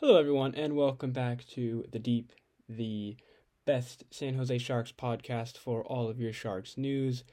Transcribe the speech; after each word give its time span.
Hello, 0.00 0.16
everyone, 0.16 0.54
and 0.54 0.76
welcome 0.76 1.10
back 1.10 1.44
to 1.48 1.84
The 1.90 1.98
Deep, 1.98 2.30
the 2.68 3.16
best 3.64 4.04
San 4.12 4.34
Jose 4.34 4.56
Sharks 4.58 4.92
podcast 4.92 5.58
for 5.58 5.82
all 5.82 6.08
of 6.08 6.20
your 6.20 6.32
Sharks 6.32 6.78
news, 6.78 7.24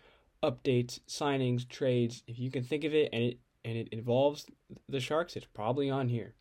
updates, 0.41 0.99
signings, 1.07 1.69
trades. 1.69 2.23
If 2.25 2.39
you 2.39 2.49
can 2.49 2.63
think 2.63 2.83
of 2.83 2.95
it 2.95 3.09
and 3.13 3.21
it 3.21 3.39
and 3.63 3.77
it 3.77 3.89
involves 3.91 4.47
the 4.89 4.99
Sharks, 4.99 5.35
it's 5.35 5.45
probably 5.45 5.91
on 5.91 6.09
here. 6.09 6.33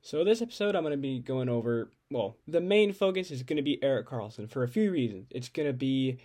So 0.00 0.24
this 0.24 0.40
episode, 0.40 0.74
I'm 0.74 0.84
going 0.84 0.92
to 0.92 0.96
be 0.96 1.18
going 1.18 1.50
over. 1.50 1.90
Well, 2.10 2.38
the 2.46 2.62
main 2.62 2.94
focus 2.94 3.30
is 3.30 3.42
going 3.42 3.58
to 3.58 3.62
be 3.62 3.82
Erik 3.82 4.08
Karlsson 4.08 4.50
for 4.50 4.62
a 4.62 4.68
few 4.68 4.90
reasons. 4.90 5.26
It's 5.28 5.50
going 5.50 5.68
to 5.68 5.74
be 5.74 6.16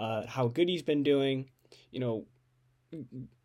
uh, 0.00 0.26
how 0.26 0.48
good 0.48 0.68
he's 0.68 0.82
been 0.82 1.04
doing. 1.04 1.48
You 1.92 2.00
know, 2.00 2.24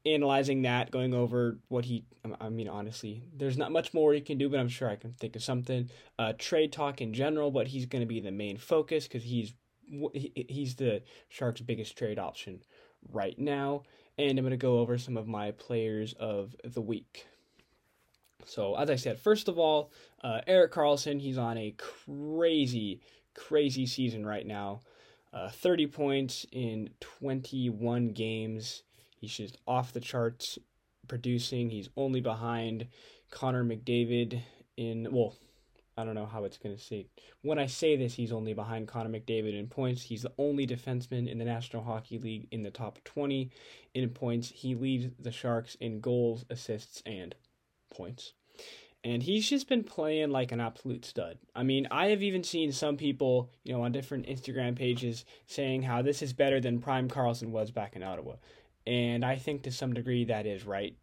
analyzing 0.06 0.62
that, 0.64 0.92
going 0.92 1.14
over 1.14 1.60
what 1.68 1.86
he. 1.86 2.06
I 2.40 2.50
mean, 2.50 2.68
honestly, 2.68 3.24
there's 3.36 3.58
not 3.58 3.72
much 3.72 3.94
more 3.94 4.14
he 4.14 4.22
can 4.22 4.38
do, 4.38 4.50
but 4.50 4.60
I'm 4.60 4.70
sure 4.70 4.90
I 4.90 4.96
can 4.96 5.14
think 5.14 5.36
of 5.36 5.44
something. 5.44 5.90
Uh, 6.18 6.34
trade 6.38 6.72
talk 6.72 7.02
in 7.02 7.14
general, 7.14 7.52
but 7.52 7.68
he's 7.68 7.86
going 7.86 8.02
to 8.02 8.08
be 8.08 8.20
the 8.20 8.32
main 8.32 8.58
focus 8.58 9.08
because 9.08 9.24
he's 9.24 9.54
he's 10.14 10.76
the 10.76 11.04
Sharks' 11.30 11.62
biggest 11.62 11.98
trade 11.98 12.20
option 12.20 12.62
right 13.12 13.38
now. 13.38 13.84
And 14.18 14.38
I'm 14.38 14.46
going 14.46 14.52
to 14.52 14.58
go 14.58 14.80
over 14.80 14.98
some 14.98 15.18
of 15.18 15.28
my 15.28 15.52
players 15.52 16.14
of 16.14 16.56
the 16.64 16.82
week. 16.82 17.26
So, 18.46 18.76
as 18.76 18.90
I 18.90 18.96
said, 18.96 19.20
first 19.20 19.48
of 19.48 19.58
all, 19.58 19.92
uh, 20.24 20.42
Erik 20.48 20.72
Karlsson, 20.72 21.20
he's 21.20 21.38
on 21.38 21.58
a 21.58 21.76
crazy, 21.78 23.02
crazy 23.34 23.86
season 23.86 24.26
right 24.26 24.46
now. 24.46 24.82
Uh, 25.34 25.50
30 25.50 25.88
points 25.88 26.46
in 26.52 26.90
21 27.00 28.10
games. 28.10 28.84
He's 29.24 29.38
just 29.38 29.58
off 29.66 29.94
the 29.94 30.02
charts 30.02 30.60
producing. 31.08 31.70
He's 31.70 31.88
only 31.96 32.20
behind 32.20 32.88
Connor 33.32 33.64
McDavid 33.64 34.42
in, 34.76 35.08
well, 35.14 35.34
I 35.96 36.04
don't 36.04 36.16
know 36.16 36.26
how 36.26 36.44
it's 36.44 36.58
going 36.58 36.76
to 36.76 36.82
say. 36.82 37.08
When 37.42 37.58
I 37.58 37.68
say 37.68 37.96
this, 37.96 38.16
he's 38.16 38.34
only 38.34 38.54
behind 38.54 38.90
Connor 38.90 39.18
McDavid 39.18 39.58
in 39.58 39.68
points. 39.68 40.04
He's 40.04 40.24
the 40.24 40.34
only 40.38 40.68
defenseman 40.68 41.32
in 41.32 41.38
the 41.38 41.46
National 41.46 41.86
Hockey 41.86 42.18
League 42.18 42.50
in 42.52 42.64
the 42.64 42.70
top 42.70 43.02
20 43.06 43.50
in 43.94 44.10
points. 44.10 44.50
He 44.50 44.76
leads 44.76 45.08
the 45.18 45.32
Sharks 45.32 45.76
in 45.76 46.02
goals, 46.02 46.44
assists, 46.50 47.02
and 47.06 47.34
points. 47.96 48.34
And 49.06 49.24
he's 49.24 49.50
just 49.50 49.70
been 49.70 49.86
playing 49.86 50.32
like 50.32 50.52
an 50.52 50.60
absolute 50.60 51.06
stud. 51.06 51.38
I 51.56 51.64
mean, 51.64 51.88
I 51.92 52.08
have 52.08 52.24
even 52.24 52.44
seen 52.44 52.74
some 52.74 52.98
people, 52.98 53.52
you 53.64 53.72
know, 53.72 53.84
on 53.84 53.94
different 53.94 54.28
Instagram 54.28 54.76
pages 54.76 55.24
saying 55.48 55.84
how 55.84 56.02
this 56.02 56.22
is 56.22 56.34
better 56.34 56.60
than 56.60 56.80
Prime 56.80 57.10
Karlsson 57.10 57.50
was 57.50 57.72
back 57.72 57.96
in 57.96 58.04
Ottawa 58.04 58.36
and 58.86 59.24
I 59.24 59.36
think 59.38 59.64
to 59.64 59.72
some 59.72 59.94
degree 59.94 60.26
that 60.26 60.46
is 60.46 60.66
right 60.66 60.96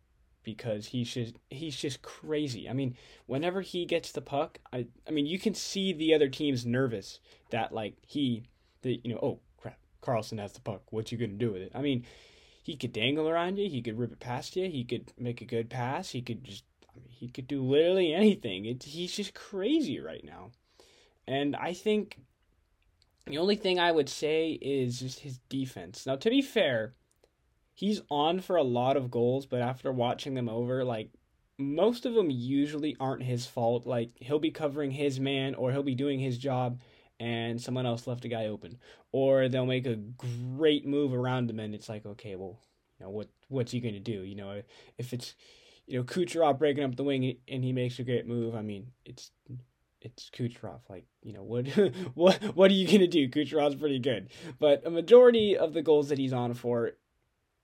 because 0.42 0.86
he's 0.86 1.12
just 1.12 1.34
he's 1.50 1.77
just 1.77 2.03
crazy. 2.03 2.69
I 2.69 2.72
mean, 2.72 2.97
whenever 3.27 3.61
he 3.61 3.84
gets 3.84 4.12
the 4.12 4.20
puck, 4.20 4.59
I 4.72 4.87
I 5.06 5.11
mean 5.11 5.27
you 5.27 5.39
can 5.39 5.55
see 5.55 5.92
the 5.92 6.14
other 6.14 6.28
team's 6.28 6.67
nervous 6.67 7.20
that 7.50 7.72
like 7.72 7.95
he 8.06 8.45
the 8.83 9.00
you 9.05 9.12
know 9.12 9.20
oh 9.22 9.41
crap 9.61 9.78
Karlsson 10.03 10.39
has 10.39 10.53
the 10.53 10.61
puck. 10.61 10.83
What 10.91 11.12
you 11.12 11.19
gonna 11.19 11.33
do 11.34 11.53
with 11.53 11.62
it? 11.62 11.72
I 11.75 11.83
mean, 11.83 12.05
he 12.62 12.77
could 12.77 12.92
dangle 12.92 13.28
around 13.28 13.59
you. 13.59 13.69
He 13.69 13.83
could 13.83 13.98
rip 13.98 14.12
it 14.12 14.20
past 14.20 14.56
you. 14.56 14.69
He 14.69 14.84
could 14.84 15.12
make 15.19 15.41
a 15.41 15.47
good 15.47 15.70
pass. 15.70 16.11
He 16.11 16.22
could 16.22 16.44
just 16.44 16.65
I 16.89 16.98
mean, 16.98 17.09
he 17.11 17.28
could 17.28 17.47
do 17.47 17.62
literally 17.62 18.12
anything. 18.12 18.65
It, 18.65 18.83
he's 18.83 19.15
just 19.15 19.34
crazy 19.34 20.00
right 20.00 20.25
now, 20.25 20.50
and 21.27 21.55
I 21.56 21.72
think 21.75 22.19
the 23.27 23.39
only 23.39 23.56
thing 23.56 23.78
I 23.78 23.92
would 23.92 24.09
say 24.09 24.53
is 24.53 25.00
just 25.00 25.20
his 25.20 25.39
defense. 25.48 26.06
Now, 26.06 26.17
to 26.17 26.31
be 26.31 26.42
fair 26.42 26.94
he's 27.81 28.03
on 28.11 28.41
for 28.41 28.56
a 28.56 28.62
lot 28.62 28.98
of 28.98 29.11
goals, 29.11 29.47
but 29.47 29.62
after 29.62 29.91
watching 29.91 30.34
them 30.34 30.50
over, 30.50 30.84
like 30.84 31.09
most 31.56 32.05
of 32.05 32.12
them 32.12 32.28
usually 32.28 32.95
aren't 33.00 33.22
his 33.22 33.47
fault. 33.47 33.87
Like 33.87 34.11
he'll 34.17 34.39
be 34.39 34.50
covering 34.50 34.91
his 34.91 35.19
man 35.19 35.55
or 35.55 35.72
he'll 35.72 35.83
be 35.83 35.95
doing 35.95 36.20
his 36.20 36.37
job 36.37 36.78
and 37.19 37.59
someone 37.59 37.87
else 37.87 38.06
left 38.06 38.27
a 38.27 38.28
guy 38.28 38.47
open. 38.47 38.77
Or 39.12 39.48
they'll 39.48 39.64
make 39.64 39.87
a 39.87 39.97
great 39.97 40.87
move 40.87 41.14
around 41.14 41.48
him 41.48 41.59
and 41.59 41.75
it's 41.75 41.89
like, 41.89 42.05
okay, 42.05 42.37
well, 42.37 42.60
you 42.99 43.06
know, 43.06 43.10
what 43.10 43.31
what's 43.49 43.72
he 43.72 43.81
gonna 43.81 43.99
do? 43.99 44.25
You 44.25 44.34
know, 44.34 44.60
if 44.99 45.15
it's 45.15 45.34
you 45.87 45.97
know, 45.97 46.05
Kucherov 46.05 46.59
breaking 46.59 46.84
up 46.84 46.97
the 46.97 47.03
wing 47.03 47.38
and 47.49 47.65
he 47.65 47.72
makes 47.72 47.99
a 47.99 48.03
great 48.05 48.26
move, 48.26 48.55
I 48.55 48.60
mean, 48.60 48.88
it's 49.06 49.31
it's 50.03 50.31
Kucherov. 50.31 50.81
Like, 50.91 51.06
you 51.22 51.32
know, 51.32 51.44
what 51.44 51.66
what 52.15 52.43
what 52.55 52.71
are 52.71 52.75
you 52.75 52.87
gonna 52.87 53.06
do? 53.06 53.26
Kucherov's 53.26 53.76
pretty 53.76 54.00
good. 54.00 54.28
But 54.59 54.87
a 54.87 54.91
majority 54.91 55.56
of 55.56 55.72
the 55.72 55.81
goals 55.81 56.10
that 56.10 56.19
he's 56.19 56.34
on 56.34 56.53
for 56.53 56.93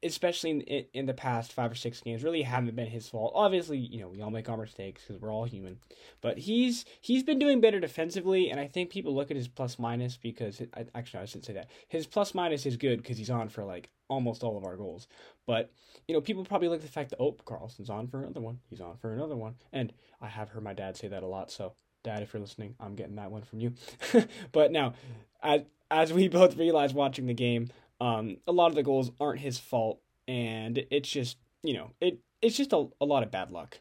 especially 0.07 0.51
in, 0.51 0.85
in 0.93 1.07
the 1.07 1.15
past 1.15 1.53
five 1.53 1.71
or 1.71 1.75
six 1.75 2.01
games, 2.01 2.25
really 2.25 2.43
haven't 2.43 2.77
been 2.77 2.87
his 2.87 3.09
fault. 3.09 3.33
Obviously, 3.35 3.79
you 3.79 4.01
know 4.01 4.09
we 4.09 4.23
all 4.23 4.31
make 4.31 4.49
our 4.49 4.57
mistakes 4.57 5.03
because 5.03 5.21
we're 5.21 5.33
all 5.33 5.45
human, 5.45 5.79
but 6.21 6.39
he's 6.39 6.85
he's 7.01 7.23
been 7.23 7.39
doing 7.39 7.61
better 7.61 7.81
defensively, 7.81 8.51
and 8.51 8.61
I 8.61 8.67
think 8.67 8.91
people 8.91 9.15
look 9.15 9.31
at 9.31 9.37
his 9.37 9.49
plus 9.49 9.79
minus 9.79 10.17
because 10.17 10.61
it, 10.61 10.71
I, 10.75 10.87
actually 10.95 11.21
I 11.21 11.27
shouldn't 11.27 11.47
say 11.47 11.55
that 11.55 11.71
his 11.89 12.07
plus 12.07 12.35
minus 12.35 12.67
is 12.67 12.77
good 12.77 13.03
because 13.03 13.19
he's 13.19 13.31
on 13.31 13.49
for 13.49 13.65
like 13.65 13.91
almost 14.09 14.43
all 14.43 14.57
of 14.57 14.65
our 14.65 14.77
goals. 14.77 15.09
But 15.47 15.73
you 16.09 16.15
know 16.15 16.21
people 16.21 16.45
probably 16.45 16.69
look 16.69 16.81
at 16.81 16.87
the 16.87 16.93
fact 16.93 17.11
that 17.11 17.21
oh 17.21 17.37
Karlsson's 17.45 17.91
on 17.91 18.09
for 18.09 18.23
another 18.23 18.41
one, 18.41 18.61
he's 18.71 18.81
on 18.81 18.97
for 18.97 19.13
another 19.13 19.37
one, 19.37 19.57
and 19.73 19.93
I 20.21 20.29
have 20.29 20.51
heard 20.51 20.63
my 20.63 20.75
dad 20.75 20.97
say 20.97 21.09
that 21.09 21.23
a 21.23 21.27
lot. 21.27 21.51
So 21.51 21.73
dad, 22.07 22.23
if 22.23 22.33
you're 22.33 22.41
listening, 22.41 22.75
I'm 22.81 22.95
getting 22.95 23.17
that 23.17 23.31
one 23.31 23.43
from 23.43 23.61
you. 23.61 23.75
but 24.53 24.73
now, 24.73 24.95
as 25.43 25.63
as 25.91 26.13
we 26.13 26.29
both 26.29 26.57
realize 26.57 26.95
watching 26.95 27.27
the 27.27 27.35
game, 27.35 27.69
um, 28.01 28.39
a 28.47 28.53
lot 28.53 28.69
of 28.69 28.75
the 28.75 28.83
goals 28.83 29.11
aren't 29.21 29.41
his 29.41 29.59
fault, 29.59 30.01
and 30.29 30.85
it's 30.91 31.09
just 31.09 31.39
you 31.63 31.75
know 31.75 31.91
it 32.01 32.19
it's 32.43 32.57
just 32.57 32.73
a, 32.73 32.87
a 33.01 33.05
lot 33.05 33.23
of 33.23 33.31
bad 33.31 33.51
luck. 33.51 33.81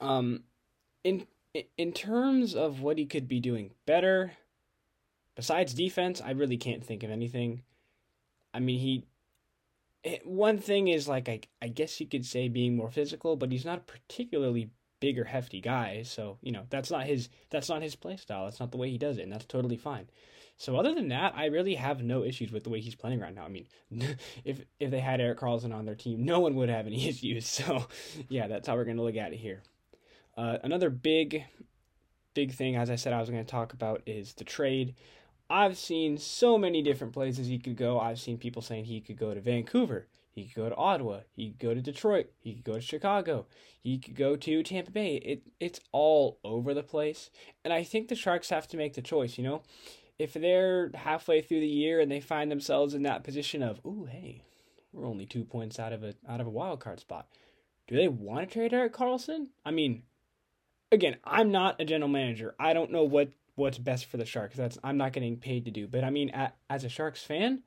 Um, 0.00 0.44
in 1.04 1.26
in 1.76 1.92
terms 1.92 2.54
of 2.54 2.80
what 2.80 2.98
he 2.98 3.06
could 3.06 3.28
be 3.28 3.40
doing 3.40 3.72
better, 3.86 4.32
besides 5.36 5.74
defense, 5.74 6.20
I 6.20 6.30
really 6.30 6.56
can't 6.56 6.84
think 6.84 7.02
of 7.02 7.10
anything. 7.10 7.62
I 8.54 8.60
mean, 8.60 8.78
he 8.80 9.04
one 10.24 10.58
thing 10.58 10.88
is 10.88 11.08
like 11.08 11.28
I 11.28 11.40
I 11.60 11.68
guess 11.68 12.00
you 12.00 12.06
could 12.06 12.26
say 12.26 12.48
being 12.48 12.76
more 12.76 12.90
physical, 12.90 13.36
but 13.36 13.52
he's 13.52 13.64
not 13.64 13.86
particularly 13.86 14.70
big 15.02 15.18
or 15.18 15.24
hefty 15.24 15.60
guy, 15.60 16.04
so 16.04 16.38
you 16.40 16.52
know 16.52 16.62
that's 16.70 16.90
not 16.90 17.06
his 17.06 17.28
that's 17.50 17.68
not 17.68 17.82
his 17.82 17.96
play 17.96 18.16
style. 18.16 18.44
That's 18.44 18.60
not 18.60 18.70
the 18.70 18.78
way 18.78 18.88
he 18.88 18.98
does 18.98 19.18
it, 19.18 19.22
and 19.22 19.32
that's 19.32 19.44
totally 19.44 19.76
fine. 19.76 20.08
So 20.56 20.76
other 20.76 20.94
than 20.94 21.08
that, 21.08 21.34
I 21.36 21.46
really 21.46 21.74
have 21.74 22.04
no 22.04 22.22
issues 22.22 22.52
with 22.52 22.62
the 22.62 22.70
way 22.70 22.80
he's 22.80 22.94
playing 22.94 23.18
right 23.18 23.34
now. 23.34 23.44
I 23.44 23.48
mean, 23.48 23.66
if 24.44 24.60
if 24.78 24.92
they 24.92 25.00
had 25.00 25.20
Erik 25.20 25.40
Karlsson 25.40 25.74
on 25.74 25.86
their 25.86 25.96
team, 25.96 26.24
no 26.24 26.38
one 26.38 26.54
would 26.54 26.68
have 26.68 26.86
any 26.86 27.08
issues. 27.08 27.48
So 27.48 27.88
yeah, 28.28 28.46
that's 28.46 28.68
how 28.68 28.76
we're 28.76 28.84
gonna 28.84 29.02
look 29.02 29.16
at 29.16 29.32
it 29.32 29.38
here. 29.38 29.62
Uh, 30.36 30.58
another 30.62 30.88
big, 30.88 31.44
big 32.34 32.52
thing, 32.52 32.76
as 32.76 32.90
I 32.90 32.96
said, 32.96 33.12
I 33.12 33.20
was 33.20 33.28
going 33.28 33.44
to 33.44 33.50
talk 33.50 33.72
about 33.72 34.02
is 34.06 34.32
the 34.34 34.44
trade. 34.44 34.94
I've 35.50 35.76
seen 35.76 36.16
so 36.16 36.56
many 36.56 36.80
different 36.80 37.12
places 37.12 37.48
he 37.48 37.58
could 37.58 37.76
go. 37.76 38.00
I've 38.00 38.18
seen 38.18 38.38
people 38.38 38.62
saying 38.62 38.86
he 38.86 39.00
could 39.02 39.18
go 39.18 39.34
to 39.34 39.40
Vancouver, 39.40 40.06
he 40.32 40.46
could 40.46 40.62
go 40.62 40.68
to 40.68 40.76
Ottawa, 40.76 41.20
he 41.32 41.50
could 41.50 41.58
go 41.58 41.74
to 41.74 41.82
Detroit, 41.82 42.30
he 42.40 42.54
could 42.54 42.64
go 42.64 42.74
to 42.74 42.80
Chicago, 42.80 43.46
he 43.80 43.98
could 43.98 44.16
go 44.16 44.34
to 44.36 44.62
Tampa 44.62 44.90
Bay. 44.90 45.16
It 45.16 45.42
it's 45.60 45.80
all 45.92 46.38
over 46.42 46.74
the 46.74 46.82
place, 46.82 47.30
and 47.64 47.72
I 47.72 47.84
think 47.84 48.08
the 48.08 48.14
Sharks 48.14 48.50
have 48.50 48.66
to 48.68 48.76
make 48.76 48.94
the 48.94 49.02
choice. 49.02 49.36
You 49.38 49.44
know, 49.44 49.62
if 50.18 50.32
they're 50.32 50.90
halfway 50.94 51.42
through 51.42 51.60
the 51.60 51.66
year 51.66 52.00
and 52.00 52.10
they 52.10 52.20
find 52.20 52.50
themselves 52.50 52.94
in 52.94 53.02
that 53.02 53.24
position 53.24 53.62
of, 53.62 53.80
ooh, 53.84 54.06
hey, 54.10 54.42
we're 54.92 55.06
only 55.06 55.26
two 55.26 55.44
points 55.44 55.78
out 55.78 55.92
of 55.92 56.02
a 56.02 56.14
out 56.28 56.40
of 56.40 56.46
a 56.46 56.50
wild 56.50 56.80
card 56.80 57.00
spot, 57.00 57.28
do 57.86 57.96
they 57.96 58.08
want 58.08 58.48
to 58.48 58.52
trade 58.52 58.72
Erik 58.72 58.94
Karlsson? 58.94 59.48
I 59.64 59.70
mean, 59.70 60.02
again, 60.90 61.16
I'm 61.24 61.50
not 61.50 61.80
a 61.80 61.84
general 61.84 62.08
manager. 62.08 62.54
I 62.58 62.72
don't 62.72 62.92
know 62.92 63.04
what 63.04 63.30
what's 63.54 63.78
best 63.78 64.06
for 64.06 64.16
the 64.16 64.24
Sharks. 64.24 64.56
That's 64.56 64.78
I'm 64.82 64.96
not 64.96 65.12
getting 65.12 65.36
paid 65.36 65.64
to 65.64 65.70
do. 65.70 65.86
But 65.86 66.04
I 66.04 66.10
mean, 66.10 66.30
at, 66.30 66.56
as 66.70 66.84
a 66.84 66.88
Sharks 66.88 67.22
fan, 67.22 67.62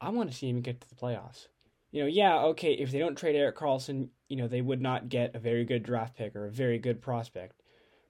I 0.00 0.10
want 0.10 0.30
to 0.30 0.36
see 0.36 0.48
him 0.48 0.60
get 0.60 0.80
to 0.80 0.88
the 0.88 0.94
playoffs. 0.94 1.46
You 1.90 2.02
know, 2.02 2.06
yeah, 2.08 2.42
okay, 2.44 2.72
if 2.72 2.92
they 2.92 2.98
don't 2.98 3.16
trade 3.16 3.36
Erik 3.36 3.56
Karlsson, 3.56 4.08
you 4.28 4.36
know, 4.36 4.46
they 4.46 4.60
would 4.60 4.80
not 4.80 5.08
get 5.08 5.34
a 5.34 5.40
very 5.40 5.64
good 5.64 5.82
draft 5.82 6.16
pick 6.16 6.36
or 6.36 6.46
a 6.46 6.50
very 6.50 6.78
good 6.78 7.02
prospect. 7.02 7.60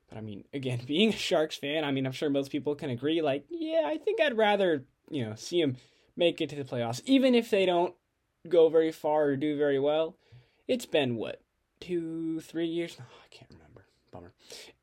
But 0.08 0.18
I 0.18 0.20
mean, 0.20 0.44
again, 0.52 0.80
being 0.86 1.10
a 1.10 1.16
Sharks 1.16 1.56
fan, 1.56 1.84
I 1.84 1.90
mean, 1.90 2.06
I'm 2.06 2.12
sure 2.12 2.30
most 2.30 2.50
people 2.50 2.74
can 2.74 2.90
agree, 2.90 3.22
like, 3.22 3.44
yeah, 3.48 3.84
I 3.86 3.96
think 3.96 4.20
I'd 4.20 4.36
rather, 4.36 4.84
you 5.10 5.24
know, 5.24 5.34
see 5.34 5.60
them 5.60 5.76
make 6.16 6.40
it 6.40 6.50
to 6.50 6.56
the 6.56 6.64
playoffs, 6.64 7.00
even 7.06 7.34
if 7.34 7.50
they 7.50 7.64
don't 7.64 7.94
go 8.48 8.68
very 8.68 8.92
far 8.92 9.24
or 9.24 9.36
do 9.36 9.56
very 9.56 9.78
well. 9.78 10.16
It's 10.68 10.86
been 10.86 11.16
what, 11.16 11.40
two, 11.80 12.40
three 12.40 12.66
years? 12.66 12.96
Oh, 13.00 13.04
I 13.24 13.34
can't 13.34 13.50
remember. 13.50 13.86
Bummer. 14.10 14.32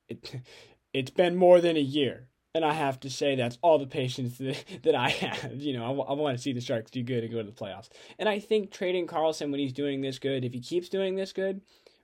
It, 0.09 0.41
it's 0.93 1.11
been 1.11 1.35
more 1.35 1.61
than 1.61 1.77
a 1.77 1.81
year. 1.81 2.29
And 2.55 2.65
I 2.65 2.73
have 2.73 2.99
to 3.01 3.09
say 3.09 3.35
that's 3.35 3.59
all 3.61 3.77
the 3.77 3.87
patience 3.87 4.37
that, 4.39 4.63
that 4.83 4.95
I 4.95 5.09
have. 5.09 5.61
You 5.61 5.73
know, 5.73 6.01
I, 6.01 6.11
I 6.11 6.13
want 6.13 6.37
to 6.37 6.41
see 6.41 6.53
the 6.53 6.61
Sharks 6.61 6.91
do 6.91 7.03
good 7.03 7.23
and 7.23 7.31
go 7.31 7.39
to 7.39 7.43
the 7.43 7.51
playoffs. 7.51 7.89
And 8.17 8.27
I 8.27 8.39
think 8.39 8.71
trading 8.71 9.07
Karlsson 9.07 9.51
when 9.51 9.59
he's 9.59 9.73
doing 9.73 10.01
this 10.01 10.19
good, 10.19 10.43
if 10.43 10.53
he 10.53 10.59
keeps 10.59 10.89
doing 10.89 11.15
this 11.15 11.33
good, 11.33 11.61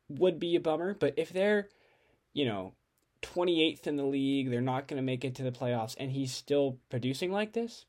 would 0.10 0.40
be 0.40 0.56
a 0.56 0.60
bummer. 0.60 0.94
But 0.94 1.14
if 1.18 1.32
they're, 1.32 1.70
you 2.34 2.46
know, 2.46 2.74
28th 3.24 3.88
in 3.88 3.96
the 3.96 4.06
league, 4.06 4.52
they're 4.52 4.62
not 4.62 4.88
going 4.88 4.98
to 4.98 5.06
make 5.06 5.26
it 5.26 5.36
to 5.36 5.44
the 5.44 5.52
playoffs, 5.52 5.96
and 5.98 6.12
he's 6.12 6.34
still 6.34 6.78
producing 6.90 7.32
like 7.32 7.54
this, 7.54 7.86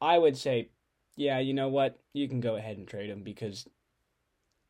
I 0.00 0.18
would 0.18 0.36
say, 0.36 0.70
yeah, 1.16 1.38
you 1.38 1.54
know 1.54 1.68
what? 1.68 1.98
You 2.12 2.28
can 2.28 2.40
go 2.40 2.56
ahead 2.56 2.76
and 2.76 2.86
trade 2.86 3.10
him 3.10 3.22
because 3.22 3.66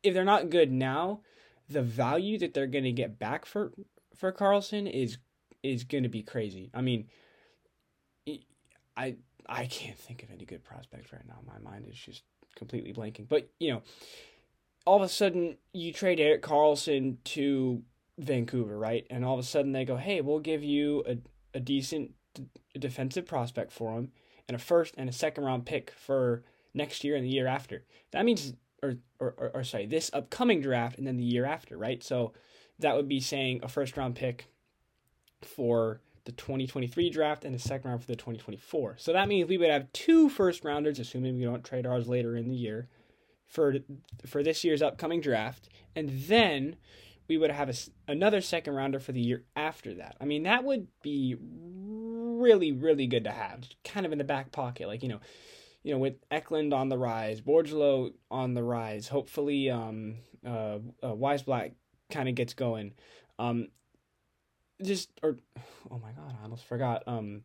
if 0.03 0.13
they're 0.13 0.23
not 0.23 0.49
good 0.49 0.71
now, 0.71 1.21
the 1.67 1.81
value 1.81 2.37
that 2.39 2.53
they're 2.53 2.67
going 2.67 2.85
to 2.85 2.91
get 2.91 3.19
back 3.19 3.45
for 3.45 3.71
for 4.15 4.31
Karlsson 4.31 4.91
is 4.91 5.17
is 5.63 5.83
going 5.83 6.03
to 6.03 6.09
be 6.09 6.23
crazy. 6.23 6.69
I 6.73 6.81
mean, 6.81 7.07
I 8.99 9.15
I 9.47 9.65
can't 9.65 9.97
think 9.97 10.23
of 10.23 10.31
any 10.31 10.45
good 10.45 10.63
prospects 10.63 11.11
right 11.11 11.25
now. 11.27 11.39
My 11.47 11.57
mind 11.59 11.87
is 11.89 11.97
just 11.97 12.23
completely 12.55 12.93
blanking. 12.93 13.27
But 13.27 13.49
you 13.59 13.71
know, 13.71 13.81
all 14.85 14.97
of 14.97 15.01
a 15.01 15.09
sudden 15.09 15.57
you 15.73 15.93
trade 15.93 16.19
Erik 16.19 16.41
Karlsson 16.43 17.17
to 17.23 17.81
Vancouver, 18.17 18.77
right? 18.77 19.07
And 19.09 19.23
all 19.23 19.33
of 19.35 19.39
a 19.39 19.47
sudden 19.47 19.71
they 19.71 19.85
go, 19.85 19.95
"Hey, 19.95 20.21
we'll 20.21 20.39
give 20.39 20.63
you 20.63 21.03
a 21.07 21.17
a 21.57 21.59
decent 21.59 22.11
d- 22.33 22.45
defensive 22.77 23.25
prospect 23.25 23.71
for 23.71 23.97
him, 23.97 24.11
and 24.47 24.55
a 24.55 24.59
first 24.59 24.93
and 24.97 25.09
a 25.09 25.13
second 25.13 25.45
round 25.45 25.65
pick 25.65 25.91
for 25.91 26.43
next 26.73 27.03
year 27.03 27.15
and 27.15 27.25
the 27.25 27.29
year 27.29 27.47
after." 27.47 27.85
That 28.11 28.25
means, 28.25 28.53
or 28.83 28.97
or 29.19 29.33
or, 29.37 29.51
or 29.55 29.63
sorry, 29.63 29.85
this 29.85 30.11
upcoming 30.13 30.61
draft 30.61 30.97
and 30.97 31.07
then 31.07 31.17
the 31.17 31.23
year 31.23 31.45
after, 31.45 31.77
right? 31.77 32.03
So 32.03 32.33
that 32.79 32.95
would 32.95 33.07
be 33.07 33.21
saying 33.21 33.61
a 33.63 33.69
first 33.69 33.95
round 33.95 34.15
pick 34.15 34.48
for 35.41 36.01
the 36.25 36.31
2023 36.33 37.09
draft 37.09 37.43
and 37.45 37.55
the 37.55 37.59
second 37.59 37.89
round 37.89 38.01
for 38.01 38.07
the 38.07 38.15
2024. 38.15 38.97
So 38.99 39.13
that 39.13 39.27
means 39.27 39.49
we 39.49 39.57
would 39.57 39.69
have 39.69 39.91
two 39.93 40.29
first 40.29 40.63
rounders, 40.63 40.99
assuming 40.99 41.37
we 41.37 41.43
don't 41.43 41.63
trade 41.63 41.85
ours 41.85 42.07
later 42.07 42.35
in 42.35 42.49
the 42.49 42.55
year, 42.55 42.87
for 43.47 43.77
for 44.27 44.43
this 44.43 44.63
year's 44.63 44.81
upcoming 44.81 45.21
draft, 45.21 45.69
and 45.95 46.09
then 46.09 46.75
we 47.27 47.37
would 47.37 47.51
have 47.51 47.69
a, 47.69 47.73
another 48.11 48.41
second 48.41 48.75
rounder 48.75 48.99
for 48.99 49.11
the 49.11 49.21
year 49.21 49.43
after 49.55 49.93
that. 49.95 50.17
I 50.21 50.25
mean, 50.25 50.43
that 50.43 50.63
would 50.63 50.87
be 51.01 51.35
really 51.41 52.71
really 52.71 53.07
good 53.07 53.23
to 53.23 53.31
have, 53.31 53.67
kind 53.83 54.05
of 54.05 54.11
in 54.11 54.17
the 54.17 54.23
back 54.23 54.51
pocket, 54.51 54.87
like 54.87 55.03
you 55.03 55.09
know. 55.09 55.19
You 55.81 55.93
know, 55.93 55.99
with 55.99 56.15
Eklund 56.29 56.73
on 56.73 56.89
the 56.89 56.97
rise, 56.97 57.39
Bordeleau 57.39 58.11
on 58.29 58.53
the 58.53 58.61
rise, 58.61 59.07
hopefully 59.07 59.69
um, 59.69 60.15
uh, 60.45 60.79
uh, 61.01 61.15
Black 61.15 61.71
kind 62.11 62.27
of 62.27 62.35
gets 62.35 62.53
going. 62.53 62.91
Um, 63.39 63.69
just 64.83 65.11
or 65.23 65.37
oh 65.91 65.99
my 65.99 66.11
god, 66.11 66.35
I 66.39 66.43
almost 66.43 66.65
forgot. 66.65 67.03
Um, 67.07 67.43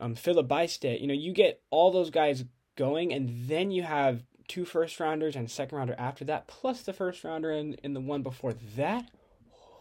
um, 0.00 0.14
Filip 0.14 0.48
Bystedt. 0.48 1.00
You 1.00 1.06
know, 1.06 1.14
you 1.14 1.32
get 1.32 1.62
all 1.70 1.90
those 1.90 2.10
guys 2.10 2.44
going, 2.76 3.12
and 3.12 3.48
then 3.48 3.70
you 3.70 3.82
have 3.82 4.22
two 4.46 4.64
first 4.64 4.98
rounders 4.98 5.36
and 5.36 5.50
second 5.50 5.76
rounder 5.76 5.94
after 5.98 6.24
that, 6.24 6.46
plus 6.46 6.82
the 6.82 6.92
first 6.92 7.22
rounder 7.24 7.50
and 7.50 7.74
in 7.82 7.94
the 7.94 8.00
one 8.00 8.22
before 8.22 8.54
that. 8.76 9.10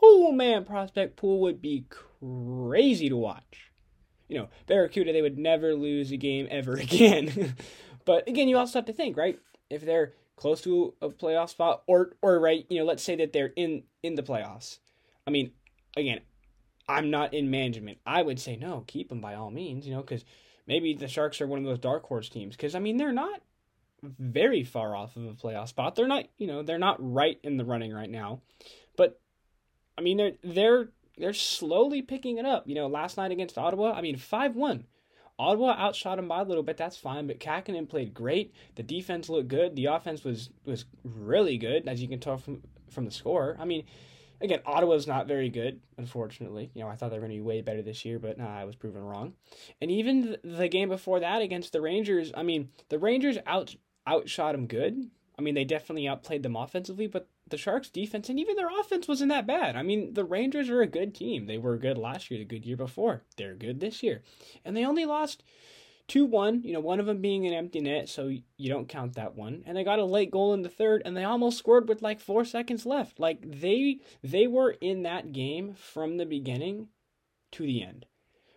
Oh 0.01 0.31
man, 0.31 0.65
prospect 0.65 1.15
pool 1.15 1.39
would 1.41 1.61
be 1.61 1.85
crazy 1.89 3.09
to 3.09 3.17
watch. 3.17 3.71
You 4.27 4.39
know, 4.39 4.49
Barracuda 4.67 5.13
they 5.13 5.21
would 5.21 5.37
never 5.37 5.73
lose 5.73 6.11
a 6.11 6.17
game 6.17 6.47
ever 6.51 6.73
again. 6.77 7.55
but 8.05 8.27
again, 8.27 8.47
you 8.47 8.57
also 8.57 8.79
have 8.79 8.85
to 8.85 8.93
think, 8.93 9.17
right? 9.17 9.39
If 9.69 9.85
they're 9.85 10.13
close 10.35 10.61
to 10.61 10.93
a 11.01 11.09
playoff 11.09 11.49
spot, 11.49 11.83
or 11.87 12.13
or 12.21 12.39
right, 12.39 12.65
you 12.69 12.79
know, 12.79 12.85
let's 12.85 13.03
say 13.03 13.15
that 13.15 13.33
they're 13.33 13.53
in 13.55 13.83
in 14.03 14.15
the 14.15 14.23
playoffs. 14.23 14.79
I 15.25 15.31
mean, 15.31 15.51
again, 15.95 16.21
I'm 16.87 17.09
not 17.09 17.33
in 17.33 17.51
management. 17.51 17.99
I 18.05 18.21
would 18.21 18.39
say 18.39 18.55
no, 18.55 18.83
keep 18.87 19.09
them 19.09 19.21
by 19.21 19.35
all 19.35 19.51
means, 19.51 19.85
you 19.85 19.93
know, 19.93 20.01
because 20.01 20.23
maybe 20.67 20.93
the 20.93 21.07
Sharks 21.07 21.41
are 21.41 21.47
one 21.47 21.59
of 21.59 21.65
those 21.65 21.79
dark 21.79 22.03
horse 22.05 22.29
teams. 22.29 22.55
Because 22.55 22.75
I 22.75 22.79
mean, 22.79 22.97
they're 22.97 23.11
not 23.11 23.41
very 24.01 24.63
far 24.63 24.95
off 24.95 25.15
of 25.15 25.25
a 25.25 25.33
playoff 25.33 25.69
spot. 25.69 25.95
They're 25.95 26.07
not, 26.07 26.25
you 26.37 26.47
know, 26.47 26.63
they're 26.63 26.77
not 26.77 26.97
right 26.99 27.39
in 27.43 27.57
the 27.57 27.65
running 27.65 27.93
right 27.93 28.09
now, 28.09 28.41
but 28.95 29.19
I 29.97 30.01
mean, 30.01 30.17
they're 30.17 30.33
they're 30.43 30.89
they're 31.17 31.33
slowly 31.33 32.01
picking 32.01 32.37
it 32.37 32.45
up. 32.45 32.67
You 32.67 32.75
know, 32.75 32.87
last 32.87 33.17
night 33.17 33.31
against 33.31 33.57
Ottawa, 33.57 33.93
I 33.93 34.01
mean, 34.01 34.17
five 34.17 34.55
one. 34.55 34.85
Ottawa 35.39 35.75
outshot 35.77 36.17
them 36.17 36.27
by 36.27 36.41
a 36.41 36.45
little 36.45 36.63
bit. 36.63 36.77
That's 36.77 36.97
fine, 36.97 37.27
but 37.27 37.39
Kahkonen 37.39 37.87
played 37.87 38.13
great. 38.13 38.55
The 38.73 38.81
defense 38.81 39.29
looked 39.29 39.49
good. 39.49 39.75
The 39.75 39.85
offense 39.85 40.23
was 40.23 40.49
was 40.65 40.85
really 41.03 41.57
good, 41.57 41.87
as 41.87 42.01
you 42.01 42.07
can 42.07 42.19
tell 42.19 42.37
from 42.37 42.63
from 42.89 43.05
the 43.05 43.11
score. 43.11 43.55
I 43.59 43.65
mean, 43.65 43.83
Again, 44.39 44.59
Ottawa's 44.65 45.07
not 45.07 45.27
very 45.27 45.49
good, 45.49 45.81
unfortunately. 45.97 46.69
You 46.73 46.83
know, 46.83 46.89
I 46.89 46.95
thought 46.95 47.09
they 47.09 47.17
were 47.17 47.25
going 47.25 47.31
to 47.31 47.37
be 47.37 47.41
way 47.41 47.61
better 47.61 47.81
this 47.81 48.05
year, 48.05 48.19
but 48.19 48.37
nah, 48.37 48.59
I 48.59 48.65
was 48.65 48.75
proven 48.75 49.01
wrong. 49.03 49.33
And 49.81 49.89
even 49.89 50.37
the 50.43 50.67
game 50.67 50.89
before 50.89 51.19
that 51.19 51.41
against 51.41 51.73
the 51.73 51.81
Rangers, 51.81 52.31
I 52.35 52.43
mean, 52.43 52.69
the 52.89 52.99
Rangers 52.99 53.37
out 53.45 53.75
outshot 54.07 54.53
them 54.53 54.67
good. 54.67 55.09
I 55.37 55.41
mean, 55.41 55.53
they 55.53 55.65
definitely 55.65 56.07
outplayed 56.07 56.43
them 56.43 56.55
offensively, 56.55 57.07
but 57.07 57.27
the 57.47 57.57
Sharks' 57.57 57.89
defense 57.89 58.29
and 58.29 58.39
even 58.39 58.55
their 58.55 58.79
offense 58.79 59.07
wasn't 59.07 59.29
that 59.29 59.45
bad. 59.45 59.75
I 59.75 59.83
mean, 59.83 60.13
the 60.13 60.23
Rangers 60.23 60.69
are 60.69 60.81
a 60.81 60.87
good 60.87 61.13
team. 61.13 61.45
They 61.45 61.57
were 61.57 61.77
good 61.77 61.97
last 61.97 62.31
year, 62.31 62.39
the 62.39 62.45
good 62.45 62.65
year 62.65 62.77
before. 62.77 63.23
They're 63.37 63.55
good 63.55 63.79
this 63.79 64.01
year. 64.01 64.23
And 64.65 64.75
they 64.75 64.85
only 64.85 65.05
lost 65.05 65.43
2 66.07 66.25
1, 66.25 66.63
you 66.63 66.73
know, 66.73 66.79
one 66.79 66.99
of 66.99 67.05
them 67.05 67.21
being 67.21 67.45
an 67.45 67.53
empty 67.53 67.81
net, 67.81 68.07
so 68.07 68.27
you 68.27 68.69
don't 68.69 68.87
count 68.87 69.15
that 69.15 69.35
one. 69.35 69.63
And 69.65 69.75
they 69.75 69.83
got 69.83 69.99
a 69.99 70.05
late 70.05 70.31
goal 70.31 70.53
in 70.53 70.61
the 70.61 70.69
third, 70.69 71.01
and 71.03 71.15
they 71.15 71.23
almost 71.23 71.57
scored 71.57 71.89
with 71.89 72.01
like 72.01 72.19
four 72.19 72.45
seconds 72.45 72.85
left. 72.85 73.19
Like 73.19 73.39
they 73.41 73.99
they 74.23 74.47
were 74.47 74.71
in 74.79 75.03
that 75.03 75.33
game 75.33 75.73
from 75.73 76.17
the 76.17 76.25
beginning 76.25 76.87
to 77.51 77.63
the 77.63 77.83
end. 77.83 78.05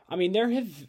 I 0.09 0.17
mean, 0.17 0.33
there 0.33 0.51
have 0.51 0.87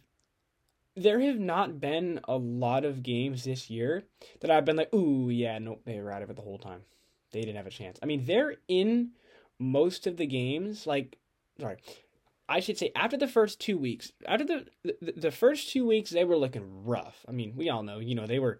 there 0.95 1.19
have 1.21 1.39
not 1.39 1.79
been 1.79 2.19
a 2.27 2.37
lot 2.37 2.85
of 2.85 3.03
games 3.03 3.43
this 3.43 3.69
year 3.69 4.03
that 4.41 4.51
I've 4.51 4.65
been 4.65 4.75
like, 4.75 4.93
ooh, 4.93 5.29
yeah, 5.29 5.57
nope, 5.57 5.81
they 5.85 5.99
were 5.99 6.11
out 6.11 6.21
of 6.21 6.29
it 6.29 6.35
the 6.35 6.41
whole 6.41 6.59
time. 6.59 6.81
They 7.31 7.39
didn't 7.41 7.55
have 7.55 7.67
a 7.67 7.71
chance. 7.71 7.97
I 8.03 8.05
mean, 8.05 8.25
they're 8.25 8.55
in 8.67 9.11
most 9.57 10.05
of 10.05 10.17
the 10.17 10.25
games, 10.25 10.85
like 10.85 11.17
sorry, 11.59 11.77
I 12.49 12.59
should 12.59 12.77
say 12.77 12.91
after 12.95 13.17
the 13.17 13.27
first 13.27 13.59
two 13.59 13.77
weeks, 13.77 14.11
after 14.25 14.45
the, 14.45 14.65
the 14.83 15.13
the 15.15 15.31
first 15.31 15.69
two 15.69 15.85
weeks, 15.85 16.11
they 16.11 16.25
were 16.25 16.38
looking 16.38 16.85
rough. 16.85 17.25
I 17.27 17.31
mean, 17.31 17.53
we 17.55 17.69
all 17.69 17.83
know, 17.83 17.99
you 17.99 18.15
know, 18.15 18.27
they 18.27 18.39
were 18.39 18.59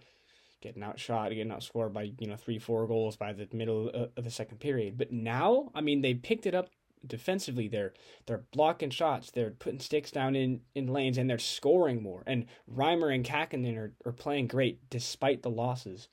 getting 0.62 0.83
outshot, 0.83 1.31
getting 1.31 1.51
outscored 1.51 1.94
by 1.94 2.13
you 2.19 2.28
know 2.28 2.36
three, 2.36 2.60
four 2.60 2.88
goals 2.88 3.18
by 3.18 3.33
the 3.33 3.48
middle 3.51 3.89
of 3.89 4.24
the 4.24 4.31
second 4.31 4.60
period. 4.60 4.98
But 4.98 5.12
now, 5.12 5.72
I 5.75 5.81
mean, 5.81 6.01
they 6.01 6.13
picked 6.13 6.45
it 6.45 6.56
up 6.56 6.69
defensively. 7.06 7.68
They're 7.68 7.94
they're 8.28 8.45
blocking 8.54 8.92
shots, 8.92 9.31
they're 9.31 9.51
putting 9.51 9.80
sticks 9.80 10.12
down 10.12 10.36
in 10.36 10.62
in 10.75 10.88
lanes, 10.88 11.18
and 11.18 11.30
they're 11.30 11.39
scoring 11.39 12.01
more. 12.01 12.24
And 12.25 12.45
Reimer 12.74 13.13
and 13.13 13.25
Kahkonen 13.25 13.77
are 13.77 13.94
are 14.06 14.13
playing 14.13 14.48
great 14.48 14.89
despite 14.89 15.42
the 15.42 15.50
losses, 15.50 16.07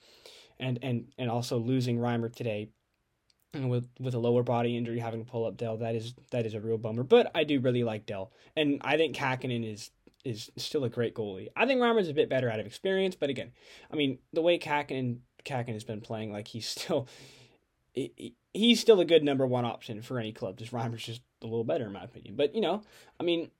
and 0.58 0.78
and 0.82 1.12
and 1.18 1.30
also 1.30 1.58
losing 1.58 1.98
Reimer 1.98 2.34
today 2.34 2.70
with 3.54 3.88
with 3.98 4.14
a 4.14 4.18
lower 4.18 4.42
body 4.42 4.76
injury 4.76 4.98
having 4.98 5.24
to 5.24 5.30
pull 5.30 5.46
up 5.46 5.56
Dell, 5.56 5.76
that 5.78 5.94
is 5.94 6.14
that 6.30 6.46
is 6.46 6.54
a 6.54 6.60
real 6.60 6.78
bummer. 6.78 7.02
But 7.02 7.30
I 7.34 7.44
do 7.44 7.60
really 7.60 7.84
like 7.84 8.06
Dell, 8.06 8.32
and 8.56 8.80
I 8.82 8.96
think 8.96 9.16
Kahkonen 9.16 9.70
is 9.70 9.90
is 10.24 10.50
still 10.56 10.84
a 10.84 10.90
great 10.90 11.14
goalie. 11.14 11.48
I 11.56 11.66
think 11.66 11.80
Reimer's 11.80 12.08
a 12.08 12.14
bit 12.14 12.28
better 12.28 12.50
out 12.50 12.60
of 12.60 12.66
experience, 12.66 13.14
but 13.14 13.30
again, 13.30 13.52
I 13.90 13.96
mean 13.96 14.18
the 14.32 14.42
way 14.42 14.58
Kahkonen 14.58 15.18
Kahkonen 15.44 15.74
has 15.74 15.84
been 15.84 16.00
playing, 16.00 16.32
like 16.32 16.48
he's 16.48 16.66
still 16.68 17.08
he, 17.92 18.34
he's 18.52 18.80
still 18.80 19.00
a 19.00 19.04
good 19.04 19.24
number 19.24 19.46
one 19.46 19.64
option 19.64 20.02
for 20.02 20.18
any 20.18 20.32
club. 20.32 20.58
Just 20.58 20.72
Reimer's 20.72 21.04
just 21.04 21.22
a 21.42 21.46
little 21.46 21.64
better 21.64 21.86
in 21.86 21.92
my 21.92 22.04
opinion. 22.04 22.36
But 22.36 22.54
you 22.54 22.60
know, 22.60 22.82
I 23.18 23.22
mean, 23.22 23.50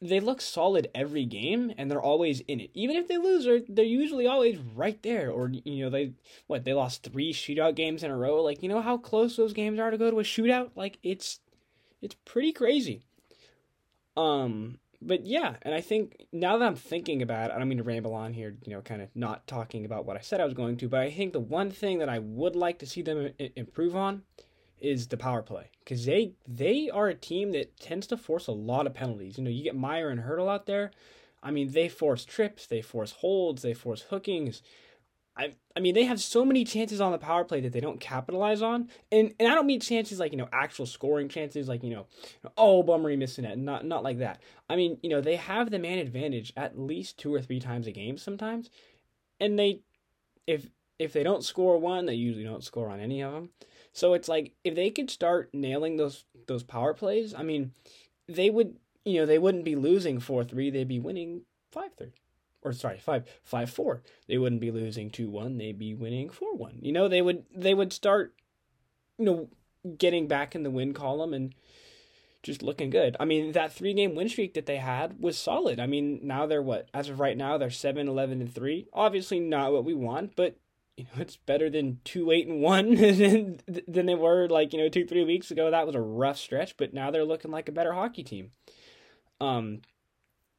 they 0.00 0.20
look 0.20 0.40
solid 0.40 0.88
every 0.94 1.24
game 1.24 1.72
and 1.76 1.90
they're 1.90 2.00
always 2.00 2.40
in 2.40 2.60
it. 2.60 2.70
Even 2.74 2.96
if 2.96 3.08
they 3.08 3.18
lose, 3.18 3.44
they're, 3.44 3.62
they're 3.68 3.84
usually 3.84 4.26
always 4.26 4.58
right 4.58 5.02
there. 5.02 5.30
Or, 5.30 5.50
you 5.50 5.84
know, 5.84 5.90
they, 5.90 6.12
what, 6.46 6.64
they 6.64 6.72
lost 6.72 7.02
three 7.02 7.32
shootout 7.32 7.74
games 7.74 8.02
in 8.02 8.10
a 8.10 8.16
row. 8.16 8.42
Like, 8.42 8.62
you 8.62 8.68
know 8.68 8.80
how 8.80 8.96
close 8.96 9.36
those 9.36 9.52
games 9.52 9.80
are 9.80 9.90
to 9.90 9.98
go 9.98 10.10
to 10.10 10.20
a 10.20 10.24
shootout? 10.24 10.70
Like, 10.76 10.98
it's, 11.02 11.40
it's 12.00 12.14
pretty 12.24 12.52
crazy. 12.52 13.02
Um, 14.16 14.78
but 15.00 15.26
yeah, 15.26 15.56
and 15.62 15.74
I 15.74 15.80
think 15.80 16.26
now 16.32 16.58
that 16.58 16.66
I'm 16.66 16.74
thinking 16.74 17.22
about 17.22 17.50
it, 17.50 17.54
I 17.54 17.58
don't 17.58 17.68
mean 17.68 17.78
to 17.78 17.84
ramble 17.84 18.14
on 18.14 18.32
here, 18.32 18.56
you 18.64 18.72
know, 18.72 18.80
kind 18.80 19.02
of 19.02 19.08
not 19.14 19.46
talking 19.46 19.84
about 19.84 20.06
what 20.06 20.16
I 20.16 20.20
said 20.20 20.40
I 20.40 20.44
was 20.44 20.54
going 20.54 20.76
to, 20.78 20.88
but 20.88 21.00
I 21.00 21.10
think 21.10 21.32
the 21.32 21.40
one 21.40 21.70
thing 21.70 21.98
that 21.98 22.08
I 22.08 22.18
would 22.18 22.56
like 22.56 22.80
to 22.80 22.86
see 22.86 23.02
them 23.02 23.30
improve 23.56 23.94
on 23.94 24.22
is 24.80 25.08
the 25.08 25.16
power 25.16 25.42
play 25.42 25.70
because 25.80 26.04
they 26.04 26.32
they 26.46 26.90
are 26.90 27.08
a 27.08 27.14
team 27.14 27.52
that 27.52 27.78
tends 27.78 28.06
to 28.08 28.16
force 28.16 28.46
a 28.46 28.52
lot 28.52 28.86
of 28.86 28.94
penalties. 28.94 29.38
You 29.38 29.44
know, 29.44 29.50
you 29.50 29.64
get 29.64 29.76
Meier 29.76 30.10
and 30.10 30.20
Hertl 30.20 30.50
out 30.52 30.66
there. 30.66 30.90
I 31.42 31.50
mean, 31.50 31.72
they 31.72 31.88
force 31.88 32.24
trips, 32.24 32.66
they 32.66 32.82
force 32.82 33.12
holds, 33.12 33.62
they 33.62 33.74
force 33.74 34.02
hookings. 34.10 34.62
I 35.36 35.54
I 35.76 35.80
mean, 35.80 35.94
they 35.94 36.04
have 36.04 36.20
so 36.20 36.44
many 36.44 36.64
chances 36.64 37.00
on 37.00 37.12
the 37.12 37.18
power 37.18 37.44
play 37.44 37.60
that 37.60 37.72
they 37.72 37.80
don't 37.80 38.00
capitalize 38.00 38.60
on. 38.60 38.88
And 39.12 39.32
and 39.38 39.50
I 39.50 39.54
don't 39.54 39.66
mean 39.66 39.80
chances 39.80 40.18
like 40.18 40.32
you 40.32 40.38
know 40.38 40.48
actual 40.52 40.86
scoring 40.86 41.28
chances, 41.28 41.68
like 41.68 41.84
you 41.84 41.90
know, 41.90 42.06
oh 42.56 42.82
bummer 42.82 43.16
missing 43.16 43.44
it. 43.44 43.56
Not 43.58 43.86
not 43.86 44.02
like 44.02 44.18
that. 44.18 44.42
I 44.68 44.76
mean, 44.76 44.98
you 45.02 45.10
know, 45.10 45.20
they 45.20 45.36
have 45.36 45.70
the 45.70 45.78
man 45.78 45.98
advantage 45.98 46.52
at 46.56 46.78
least 46.78 47.18
two 47.18 47.32
or 47.32 47.40
three 47.40 47.60
times 47.60 47.86
a 47.86 47.92
game 47.92 48.18
sometimes, 48.18 48.70
and 49.40 49.58
they 49.58 49.80
if 50.46 50.68
if 50.98 51.12
they 51.12 51.22
don't 51.22 51.44
score 51.44 51.78
one, 51.78 52.06
they 52.06 52.14
usually 52.14 52.44
don't 52.44 52.64
score 52.64 52.90
on 52.90 53.00
any 53.00 53.22
of 53.22 53.32
them. 53.32 53.50
So 53.92 54.14
it's 54.14 54.28
like 54.28 54.52
if 54.64 54.74
they 54.74 54.90
could 54.90 55.10
start 55.10 55.50
nailing 55.52 55.96
those 55.96 56.24
those 56.46 56.62
power 56.62 56.94
plays, 56.94 57.34
I 57.34 57.42
mean, 57.42 57.72
they 58.28 58.50
would 58.50 58.76
you 59.04 59.20
know 59.20 59.26
they 59.26 59.38
wouldn't 59.38 59.64
be 59.64 59.76
losing 59.76 60.20
four 60.20 60.44
three, 60.44 60.70
they'd 60.70 60.88
be 60.88 61.00
winning 61.00 61.42
five 61.70 61.94
three, 61.96 62.12
or 62.62 62.72
sorry 62.72 62.98
five 62.98 63.24
five 63.42 63.70
four. 63.70 64.02
They 64.26 64.38
wouldn't 64.38 64.60
be 64.60 64.70
losing 64.70 65.10
two 65.10 65.30
one, 65.30 65.58
they'd 65.58 65.78
be 65.78 65.94
winning 65.94 66.30
four 66.30 66.54
one. 66.54 66.78
You 66.82 66.92
know 66.92 67.08
they 67.08 67.22
would 67.22 67.44
they 67.54 67.74
would 67.74 67.92
start 67.92 68.34
you 69.18 69.24
know 69.24 69.48
getting 69.96 70.26
back 70.26 70.54
in 70.54 70.62
the 70.62 70.70
win 70.70 70.92
column 70.92 71.32
and 71.32 71.54
just 72.42 72.62
looking 72.62 72.90
good. 72.90 73.16
I 73.18 73.24
mean, 73.24 73.52
that 73.52 73.72
three 73.72 73.94
game 73.94 74.14
win 74.14 74.28
streak 74.28 74.54
that 74.54 74.66
they 74.66 74.76
had 74.76 75.20
was 75.20 75.36
solid. 75.36 75.80
I 75.80 75.86
mean, 75.86 76.20
now 76.22 76.46
they're 76.46 76.62
what? 76.62 76.88
As 76.94 77.08
of 77.08 77.20
right 77.20 77.36
now, 77.36 77.58
they're 77.58 77.70
7 77.70 78.08
11 78.08 78.40
and 78.40 78.54
3. 78.54 78.86
Obviously, 78.92 79.40
not 79.40 79.72
what 79.72 79.84
we 79.84 79.94
want, 79.94 80.36
but 80.36 80.56
you 80.98 81.04
know 81.04 81.22
it's 81.22 81.36
better 81.36 81.70
than 81.70 82.00
two 82.04 82.30
eight 82.32 82.48
and 82.48 82.60
one 82.60 82.94
than 82.96 83.60
than 83.86 84.06
they 84.06 84.14
were 84.14 84.48
like 84.48 84.72
you 84.72 84.78
know 84.80 84.88
two 84.88 85.06
three 85.06 85.24
weeks 85.24 85.50
ago. 85.50 85.70
That 85.70 85.86
was 85.86 85.94
a 85.94 86.00
rough 86.00 86.38
stretch, 86.38 86.76
but 86.76 86.92
now 86.92 87.10
they're 87.10 87.24
looking 87.24 87.50
like 87.50 87.68
a 87.68 87.72
better 87.72 87.92
hockey 87.92 88.24
team. 88.24 88.50
Um, 89.40 89.82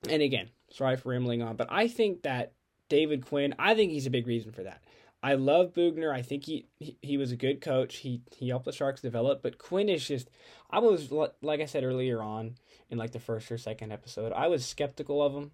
and 0.09 0.21
again, 0.21 0.49
sorry 0.71 0.95
for 0.95 1.09
rambling 1.09 1.41
on, 1.41 1.57
but 1.57 1.67
I 1.69 1.89
think 1.89 2.23
that 2.23 2.53
David 2.87 3.25
Quinn, 3.25 3.53
I 3.59 3.75
think 3.75 3.91
he's 3.91 4.05
a 4.05 4.11
big 4.11 4.27
reason 4.27 4.53
for 4.53 4.63
that. 4.63 4.81
I 5.21 5.33
love 5.33 5.73
Boughner. 5.73 6.13
I 6.13 6.21
think 6.21 6.45
he, 6.45 6.67
he, 6.79 6.97
he 7.01 7.17
was 7.17 7.33
a 7.33 7.35
good 7.35 7.59
coach. 7.59 7.97
He 7.97 8.21
he 8.31 8.47
helped 8.47 8.65
the 8.65 8.71
Sharks 8.71 9.01
develop, 9.01 9.43
but 9.43 9.57
Quinn 9.57 9.89
is 9.89 10.07
just 10.07 10.29
I 10.71 10.79
was 10.79 11.11
like 11.11 11.59
I 11.59 11.65
said 11.65 11.83
earlier 11.83 12.21
on 12.21 12.55
in 12.89 12.97
like 12.97 13.11
the 13.11 13.19
first 13.19 13.51
or 13.51 13.57
second 13.57 13.91
episode, 13.91 14.31
I 14.31 14.47
was 14.47 14.65
skeptical 14.65 15.21
of 15.21 15.33
him. 15.33 15.51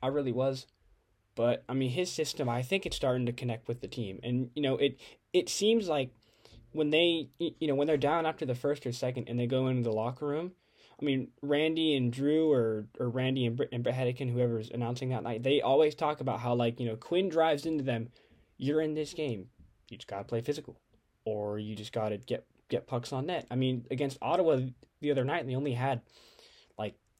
I 0.00 0.06
really 0.06 0.32
was. 0.32 0.66
But 1.34 1.64
I 1.68 1.74
mean 1.74 1.90
his 1.90 2.10
system, 2.10 2.48
I 2.48 2.62
think 2.62 2.86
it's 2.86 2.96
starting 2.96 3.26
to 3.26 3.32
connect 3.32 3.68
with 3.68 3.80
the 3.80 3.88
team. 3.88 4.20
And 4.22 4.50
you 4.54 4.62
know, 4.62 4.76
it 4.76 4.98
it 5.32 5.48
seems 5.48 5.88
like 5.88 6.10
when 6.72 6.90
they 6.90 7.28
you 7.38 7.68
know, 7.68 7.74
when 7.74 7.86
they're 7.86 7.96
down 7.96 8.26
after 8.26 8.44
the 8.44 8.54
first 8.54 8.86
or 8.86 8.92
second 8.92 9.28
and 9.28 9.38
they 9.38 9.46
go 9.46 9.68
into 9.68 9.82
the 9.82 9.94
locker 9.94 10.26
room, 10.26 10.52
I 11.00 11.04
mean, 11.04 11.28
Randy 11.42 11.96
and 11.96 12.12
Drew 12.12 12.50
or 12.52 12.86
or 12.98 13.08
Randy 13.08 13.46
and 13.46 13.56
Brett, 13.56 13.70
and 13.72 13.84
Hedican, 13.84 14.30
whoever's 14.30 14.70
announcing 14.70 15.08
that 15.10 15.22
night, 15.22 15.42
they 15.42 15.60
always 15.60 15.94
talk 15.94 16.20
about 16.20 16.40
how 16.40 16.54
like, 16.54 16.78
you 16.78 16.86
know, 16.86 16.96
Quinn 16.96 17.28
drives 17.28 17.66
into 17.66 17.84
them, 17.84 18.08
you're 18.56 18.80
in 18.80 18.94
this 18.94 19.14
game. 19.14 19.48
You 19.88 19.96
just 19.96 20.08
gotta 20.08 20.24
play 20.24 20.40
physical. 20.40 20.76
Or 21.24 21.58
you 21.58 21.74
just 21.74 21.92
gotta 21.92 22.18
get 22.18 22.46
get 22.68 22.86
pucks 22.86 23.12
on 23.12 23.26
net. 23.26 23.46
I 23.50 23.56
mean, 23.56 23.86
against 23.90 24.18
Ottawa 24.22 24.60
the 25.00 25.10
other 25.10 25.24
night, 25.24 25.46
they 25.46 25.54
only 25.54 25.74
had 25.74 26.02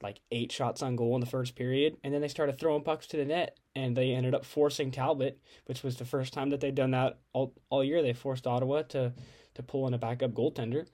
like 0.02 0.21
eight 0.30 0.52
shots 0.52 0.82
on 0.82 0.97
goal 0.97 1.14
in 1.14 1.21
the 1.21 1.26
first 1.26 1.54
period, 1.54 1.97
and 2.02 2.12
then 2.12 2.21
they 2.21 2.28
started 2.28 2.59
throwing 2.59 2.82
pucks 2.82 3.06
to 3.09 3.16
the 3.16 3.25
net, 3.25 3.59
and 3.75 3.97
they 3.97 4.12
ended 4.12 4.35
up 4.35 4.44
forcing 4.44 4.90
Talbot, 4.90 5.38
which 5.66 5.82
was 5.82 5.97
the 5.97 6.04
first 6.04 6.32
time 6.32 6.50
that 6.50 6.61
they'd 6.61 6.75
done 6.75 6.90
that 6.92 7.18
all 7.32 7.54
all 7.71 7.85
year. 7.85 8.02
They 8.02 8.12
forced 8.12 8.47
Ottawa 8.47 8.82
to 8.82 9.12
to 9.54 9.62
pull 9.62 9.87
in 9.87 9.94
a 9.94 9.99
backup 9.99 10.32
goaltender, 10.32 10.87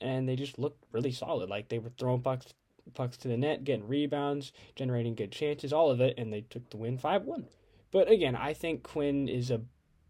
and 0.00 0.28
they 0.28 0.36
just 0.36 0.58
looked 0.58 0.84
really 0.92 1.12
solid. 1.12 1.48
Like 1.48 1.68
they 1.68 1.78
were 1.78 1.90
throwing 1.90 2.22
pucks 2.22 2.54
pucks 2.94 3.16
to 3.18 3.28
the 3.28 3.36
net, 3.36 3.64
getting 3.64 3.86
rebounds, 3.86 4.52
generating 4.74 5.14
good 5.14 5.32
chances, 5.32 5.72
all 5.72 5.90
of 5.90 6.00
it, 6.00 6.14
and 6.18 6.32
they 6.32 6.42
took 6.42 6.68
the 6.70 6.76
win 6.76 6.98
five 6.98 7.24
one. 7.24 7.46
But 7.90 8.10
again, 8.10 8.34
I 8.36 8.54
think 8.54 8.82
Quinn 8.82 9.28
is 9.28 9.50
a 9.50 9.62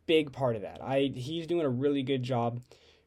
big 0.06 0.32
part 0.32 0.56
of 0.56 0.62
that. 0.62 0.82
I 0.82 1.12
he's 1.14 1.46
doing 1.46 1.66
a 1.66 1.70
really 1.70 2.02
good 2.02 2.22
job 2.22 2.60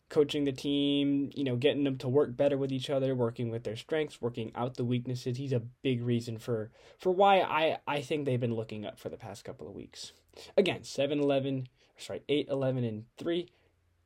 coaching 0.09 0.43
the 0.43 0.51
team, 0.51 1.29
you 1.33 1.43
know, 1.43 1.55
getting 1.55 1.83
them 1.83 1.97
to 1.97 2.07
work 2.07 2.35
better 2.35 2.57
with 2.57 2.71
each 2.71 2.89
other, 2.89 3.15
working 3.15 3.49
with 3.49 3.63
their 3.63 3.75
strengths, 3.75 4.21
working 4.21 4.51
out 4.55 4.75
the 4.75 4.85
weaknesses. 4.85 5.37
He's 5.37 5.53
a 5.53 5.59
big 5.59 6.03
reason 6.03 6.37
for 6.37 6.71
for 6.99 7.11
why 7.11 7.39
I 7.41 7.77
I 7.87 8.01
think 8.01 8.25
they've 8.25 8.39
been 8.39 8.55
looking 8.55 8.85
up 8.85 8.99
for 8.99 9.09
the 9.09 9.17
past 9.17 9.43
couple 9.43 9.67
of 9.67 9.73
weeks. 9.73 10.13
Again, 10.57 10.81
7-11, 10.81 11.67
sorry, 11.97 12.21
8-11 12.27 12.87
and 12.87 13.05
3. 13.17 13.49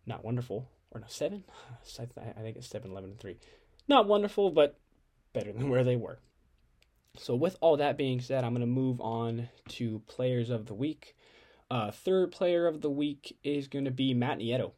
Not 0.06 0.24
wonderful. 0.24 0.70
Or 0.92 1.02
no, 1.02 1.08
7? 1.10 1.44
I 2.00 2.42
think 2.42 2.58
it's 2.58 2.68
7-11 2.68 3.04
and 3.04 3.20
3. 3.20 3.38
Not 3.88 4.08
wonderful, 4.08 4.52
but 4.52 4.78
better 5.34 5.52
than 5.52 5.70
where 5.72 5.84
they 5.84 5.96
were. 5.96 6.20
So 7.18 7.36
with 7.36 7.58
all 7.60 7.78
that 7.78 7.98
being 7.98 8.22
said, 8.22 8.44
I'm 8.44 8.54
going 8.54 8.62
to 8.62 8.68
move 8.68 9.02
on 9.02 9.50
to 9.70 10.04
players 10.08 10.50
of 10.50 10.68
the 10.68 10.74
week. 10.74 11.16
Uh, 11.72 11.92
third 11.92 12.32
player 12.32 12.68
of 12.68 12.82
the 12.82 12.90
week 12.90 13.38
is 13.44 13.68
going 13.68 13.86
to 13.86 13.92
be 13.92 14.14
Matt 14.14 14.40
Nieto. 14.40 14.72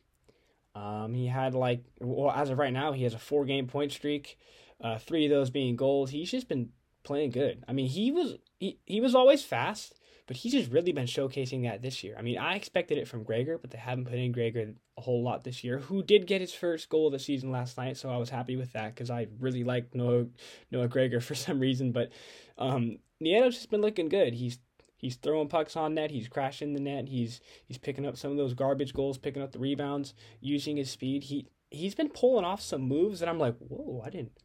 Um, 0.75 1.13
he 1.13 1.27
had 1.27 1.53
like, 1.53 1.83
well, 1.99 2.31
as 2.31 2.49
of 2.49 2.57
right 2.57 2.73
now, 2.73 2.91
he 2.93 3.03
has 3.03 3.13
a 3.13 3.19
four 3.19 3.45
game 3.45 3.67
point 3.67 3.91
streak, 3.91 4.37
uh, 4.81 4.97
three 4.97 5.25
of 5.25 5.31
those 5.31 5.49
being 5.49 5.75
goals. 5.75 6.11
He's 6.11 6.31
just 6.31 6.47
been 6.47 6.69
playing 7.03 7.31
good. 7.31 7.63
I 7.67 7.73
mean, 7.73 7.87
he 7.87 8.11
was 8.11 8.35
he, 8.59 8.79
he 8.85 9.01
was 9.01 9.15
always 9.15 9.43
fast, 9.43 9.99
but 10.27 10.37
he's 10.37 10.53
just 10.53 10.71
really 10.71 10.91
been 10.91 11.07
showcasing 11.07 11.63
that 11.63 11.81
this 11.81 12.03
year. 12.03 12.15
I 12.17 12.21
mean, 12.21 12.37
I 12.37 12.55
expected 12.55 12.97
it 12.97 13.07
from 13.07 13.23
Gregor, 13.23 13.57
but 13.57 13.71
they 13.71 13.77
haven't 13.77 14.05
put 14.05 14.15
in 14.15 14.31
Gregor 14.31 14.73
a 14.97 15.01
whole 15.01 15.23
lot 15.23 15.43
this 15.43 15.63
year. 15.63 15.79
Who 15.79 16.03
did 16.03 16.27
get 16.27 16.41
his 16.41 16.53
first 16.53 16.89
goal 16.89 17.07
of 17.07 17.13
the 17.13 17.19
season 17.19 17.51
last 17.51 17.77
night, 17.77 17.97
so 17.97 18.09
I 18.09 18.17
was 18.17 18.29
happy 18.29 18.55
with 18.55 18.71
that 18.73 18.93
because 18.95 19.09
I 19.09 19.27
really 19.39 19.63
like 19.63 19.93
Noah 19.93 20.27
Noah 20.71 20.87
Gregor 20.87 21.19
for 21.21 21.35
some 21.35 21.59
reason. 21.59 21.91
But 21.91 22.11
um, 22.57 22.99
Nieto's 23.21 23.55
just 23.55 23.71
been 23.71 23.81
looking 23.81 24.09
good. 24.09 24.33
He's 24.33 24.59
He's 25.01 25.15
throwing 25.15 25.47
pucks 25.47 25.75
on 25.75 25.95
net. 25.95 26.11
He's 26.11 26.27
crashing 26.27 26.73
the 26.73 26.79
net. 26.79 27.09
He's 27.09 27.41
he's 27.65 27.79
picking 27.79 28.05
up 28.05 28.15
some 28.17 28.29
of 28.29 28.37
those 28.37 28.53
garbage 28.53 28.93
goals, 28.93 29.17
picking 29.17 29.41
up 29.41 29.51
the 29.51 29.59
rebounds, 29.59 30.13
using 30.39 30.77
his 30.77 30.91
speed. 30.91 31.23
He 31.23 31.47
he's 31.71 31.95
been 31.95 32.09
pulling 32.09 32.45
off 32.45 32.61
some 32.61 32.83
moves 32.83 33.19
that 33.19 33.27
I'm 33.27 33.39
like, 33.39 33.57
whoa, 33.57 34.03
I 34.05 34.11
didn't. 34.11 34.37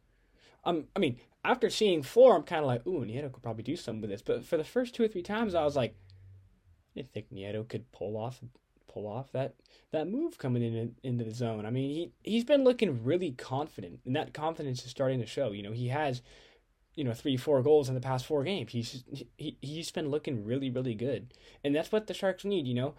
Um, 0.65 0.85
I 0.95 0.99
mean, 0.99 1.19
after 1.45 1.69
seeing 1.69 2.01
four, 2.01 2.35
I'm 2.35 2.43
kind 2.43 2.61
of 2.61 2.67
like, 2.67 2.85
ooh, 2.87 3.05
Nieto 3.05 3.31
could 3.31 3.43
probably 3.43 3.63
do 3.63 3.75
something 3.75 4.01
with 4.01 4.09
this. 4.09 4.23
But 4.23 4.43
for 4.43 4.57
the 4.57 4.63
first 4.63 4.95
two 4.95 5.03
or 5.03 5.07
three 5.07 5.21
times, 5.21 5.53
I 5.53 5.63
was 5.63 5.75
like, 5.75 5.91
I 5.91 7.01
didn't 7.01 7.13
think 7.13 7.31
Nieto 7.31 7.67
could 7.67 7.91
pull 7.91 8.17
off 8.17 8.41
pull 8.87 9.07
off 9.07 9.31
that 9.33 9.53
that 9.91 10.07
move 10.07 10.39
coming 10.39 10.63
in 10.63 10.95
into 11.03 11.23
the 11.23 11.31
zone. 11.31 11.67
I 11.67 11.69
mean, 11.69 11.91
he 11.91 12.11
he's 12.23 12.43
been 12.43 12.63
looking 12.63 13.03
really 13.03 13.31
confident, 13.31 13.99
and 14.05 14.15
that 14.15 14.33
confidence 14.33 14.83
is 14.83 14.89
starting 14.89 15.19
to 15.19 15.27
show. 15.27 15.51
You 15.51 15.61
know, 15.61 15.71
he 15.71 15.89
has 15.89 16.23
you 16.97 17.03
know 17.03 17.13
three 17.13 17.37
four 17.37 17.61
goals 17.61 17.87
in 17.87 17.95
the 17.95 18.01
past 18.01 18.25
four 18.25 18.43
games. 18.43 18.71
He's 18.71 19.03
he 19.37 19.57
he's 19.61 19.91
been 19.91 20.09
looking 20.09 20.43
really 20.43 20.69
really 20.69 20.95
good, 20.95 21.33
and 21.63 21.73
that's 21.73 21.91
what 21.91 22.07
the 22.07 22.13
Sharks 22.13 22.43
need. 22.43 22.67
You 22.67 22.73
know, 22.73 22.95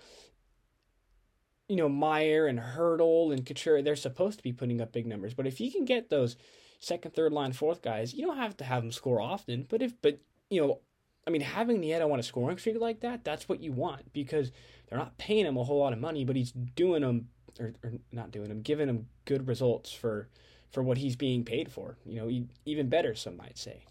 you 1.68 1.76
know 1.76 1.88
Meier 1.88 2.46
and 2.46 2.60
Hertl 2.60 3.32
and 3.32 3.44
Couture. 3.44 3.82
They're 3.82 3.96
supposed 3.96 4.38
to 4.38 4.44
be 4.44 4.52
putting 4.52 4.80
up 4.80 4.92
big 4.92 5.06
numbers, 5.06 5.34
but 5.34 5.46
if 5.48 5.60
you 5.60 5.70
can 5.70 5.84
get 5.84 6.08
those 6.08 6.36
second, 6.78 7.12
third 7.12 7.32
line, 7.32 7.52
fourth 7.52 7.82
guys, 7.82 8.14
you 8.14 8.24
don't 8.24 8.38
have 8.38 8.56
to 8.58 8.64
have 8.64 8.82
them 8.82 8.92
score 8.92 9.20
often. 9.20 9.66
But 9.68 9.82
if 9.82 10.00
but 10.00 10.20
you 10.48 10.60
know, 10.60 10.80
I 11.26 11.30
mean, 11.30 11.42
having 11.42 11.82
Nieto 11.82 12.10
on 12.10 12.20
a 12.20 12.22
scoring 12.22 12.56
streak 12.56 12.80
like 12.80 13.00
that, 13.00 13.24
that's 13.24 13.48
what 13.48 13.60
you 13.60 13.72
want 13.72 14.12
because 14.12 14.52
they're 14.88 14.98
not 14.98 15.18
paying 15.18 15.44
him 15.44 15.56
a 15.56 15.64
whole 15.64 15.80
lot 15.80 15.92
of 15.92 15.98
money, 15.98 16.24
but 16.24 16.36
he's 16.36 16.52
doing 16.52 17.02
them 17.02 17.28
or, 17.58 17.74
or 17.82 17.94
not 18.12 18.30
doing 18.30 18.48
them, 18.48 18.62
giving 18.62 18.86
them 18.86 19.06
good 19.24 19.48
results 19.48 19.92
for 19.92 20.28
for 20.70 20.82
what 20.82 20.98
he's 20.98 21.16
being 21.16 21.44
paid 21.44 21.70
for. 21.70 21.96
You 22.04 22.20
know, 22.20 22.46
even 22.64 22.88
better, 22.88 23.14
some 23.14 23.36
might 23.36 23.58
say. 23.58 23.84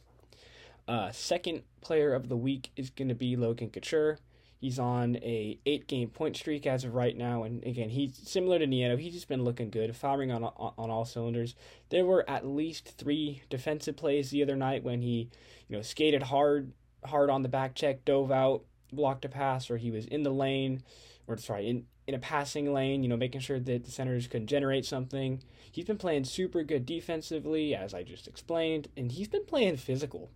Uh, 0.87 1.11
second 1.11 1.63
player 1.81 2.13
of 2.13 2.29
the 2.29 2.37
week 2.37 2.71
is 2.75 2.89
going 2.89 3.09
to 3.09 3.15
be 3.15 3.35
Logan 3.35 3.69
Couture. 3.69 4.19
He's 4.59 4.79
on 4.79 5.17
a 5.17 5.59
eight 5.67 5.87
game 5.87 6.09
point 6.09 6.35
streak 6.35 6.65
as 6.65 6.83
of 6.83 6.95
right 6.95 7.15
now, 7.15 7.43
and 7.43 7.63
again, 7.63 7.89
he's 7.89 8.17
similar 8.17 8.57
to 8.57 8.65
Nieto. 8.65 8.97
He's 8.97 9.13
just 9.13 9.27
been 9.27 9.43
looking 9.43 9.69
good, 9.69 9.95
firing 9.95 10.31
on 10.31 10.43
on 10.43 10.89
all 10.89 11.05
cylinders. 11.05 11.53
There 11.89 12.05
were 12.05 12.27
at 12.27 12.47
least 12.47 12.95
three 12.97 13.43
defensive 13.51 13.97
plays 13.97 14.31
the 14.31 14.41
other 14.41 14.55
night 14.55 14.83
when 14.83 15.01
he, 15.01 15.29
you 15.67 15.75
know, 15.75 15.83
skated 15.83 16.23
hard 16.23 16.71
hard 17.05 17.29
on 17.29 17.43
the 17.43 17.49
back 17.49 17.75
check, 17.75 18.03
dove 18.03 18.31
out, 18.31 18.63
blocked 18.91 19.25
a 19.25 19.29
pass, 19.29 19.69
or 19.69 19.77
he 19.77 19.91
was 19.91 20.07
in 20.07 20.23
the 20.23 20.31
lane, 20.31 20.81
or 21.27 21.37
sorry, 21.37 21.69
in 21.69 21.85
in 22.07 22.15
a 22.15 22.19
passing 22.19 22.73
lane, 22.73 23.03
you 23.03 23.09
know, 23.09 23.17
making 23.17 23.41
sure 23.41 23.59
that 23.59 23.83
the 23.83 23.91
Senators 23.91 24.27
could 24.27 24.47
generate 24.47 24.85
something. 24.85 25.43
He's 25.69 25.85
been 25.85 25.97
playing 25.97 26.23
super 26.23 26.63
good 26.63 26.85
defensively, 26.85 27.75
as 27.75 27.93
I 27.93 28.03
just 28.03 28.27
explained, 28.27 28.87
and 28.95 29.11
he's 29.11 29.27
been 29.27 29.45
playing 29.45 29.77
physical. 29.77 30.31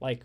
Like, 0.00 0.24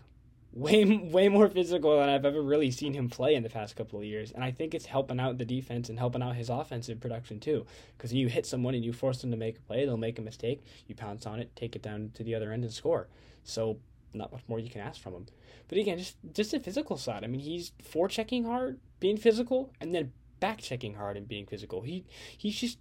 way 0.52 0.84
way 1.12 1.28
more 1.28 1.48
physical 1.48 1.98
than 1.98 2.08
I've 2.08 2.24
ever 2.24 2.42
really 2.42 2.72
seen 2.72 2.94
him 2.94 3.08
play 3.08 3.36
in 3.36 3.44
the 3.44 3.48
past 3.48 3.76
couple 3.76 4.00
of 4.00 4.04
years. 4.04 4.32
And 4.32 4.42
I 4.42 4.50
think 4.50 4.74
it's 4.74 4.86
helping 4.86 5.20
out 5.20 5.38
the 5.38 5.44
defense 5.44 5.88
and 5.88 5.98
helping 5.98 6.22
out 6.22 6.34
his 6.34 6.50
offensive 6.50 7.00
production 7.00 7.38
too. 7.38 7.66
Because 7.96 8.12
you 8.12 8.28
hit 8.28 8.46
someone 8.46 8.74
and 8.74 8.84
you 8.84 8.92
force 8.92 9.20
them 9.20 9.30
to 9.30 9.36
make 9.36 9.58
a 9.58 9.62
play, 9.62 9.84
they'll 9.84 9.96
make 9.96 10.18
a 10.18 10.22
mistake. 10.22 10.64
You 10.88 10.96
pounce 10.96 11.24
on 11.24 11.38
it, 11.38 11.54
take 11.54 11.76
it 11.76 11.82
down 11.82 12.10
to 12.14 12.24
the 12.24 12.34
other 12.34 12.52
end 12.52 12.64
and 12.64 12.72
score. 12.72 13.08
So 13.44 13.78
not 14.12 14.32
much 14.32 14.42
more 14.48 14.58
you 14.58 14.70
can 14.70 14.80
ask 14.80 15.00
from 15.00 15.14
him. 15.14 15.26
But 15.68 15.78
again, 15.78 15.98
just 15.98 16.16
just 16.34 16.50
the 16.50 16.58
physical 16.58 16.96
side. 16.96 17.22
I 17.22 17.28
mean, 17.28 17.40
he's 17.40 17.70
forechecking 17.82 18.44
hard, 18.44 18.80
being 18.98 19.16
physical, 19.16 19.72
and 19.80 19.94
then 19.94 20.12
back 20.40 20.58
checking 20.58 20.94
hard 20.94 21.16
and 21.16 21.28
being 21.28 21.46
physical. 21.46 21.82
He 21.82 22.04
he's 22.36 22.58
just 22.58 22.78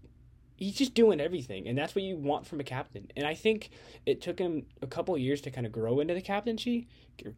he's 0.59 0.75
just 0.75 0.93
doing 0.93 1.21
everything, 1.21 1.67
and 1.67 1.77
that's 1.77 1.95
what 1.95 2.03
you 2.03 2.17
want 2.17 2.45
from 2.45 2.59
a 2.59 2.63
captain. 2.63 3.09
And 3.15 3.25
I 3.25 3.33
think 3.33 3.69
it 4.05 4.21
took 4.21 4.39
him 4.39 4.65
a 4.81 4.87
couple 4.87 5.17
years 5.17 5.41
to 5.41 5.51
kind 5.51 5.65
of 5.65 5.71
grow 5.71 5.99
into 5.99 6.13
the 6.13 6.21
captaincy, 6.21 6.87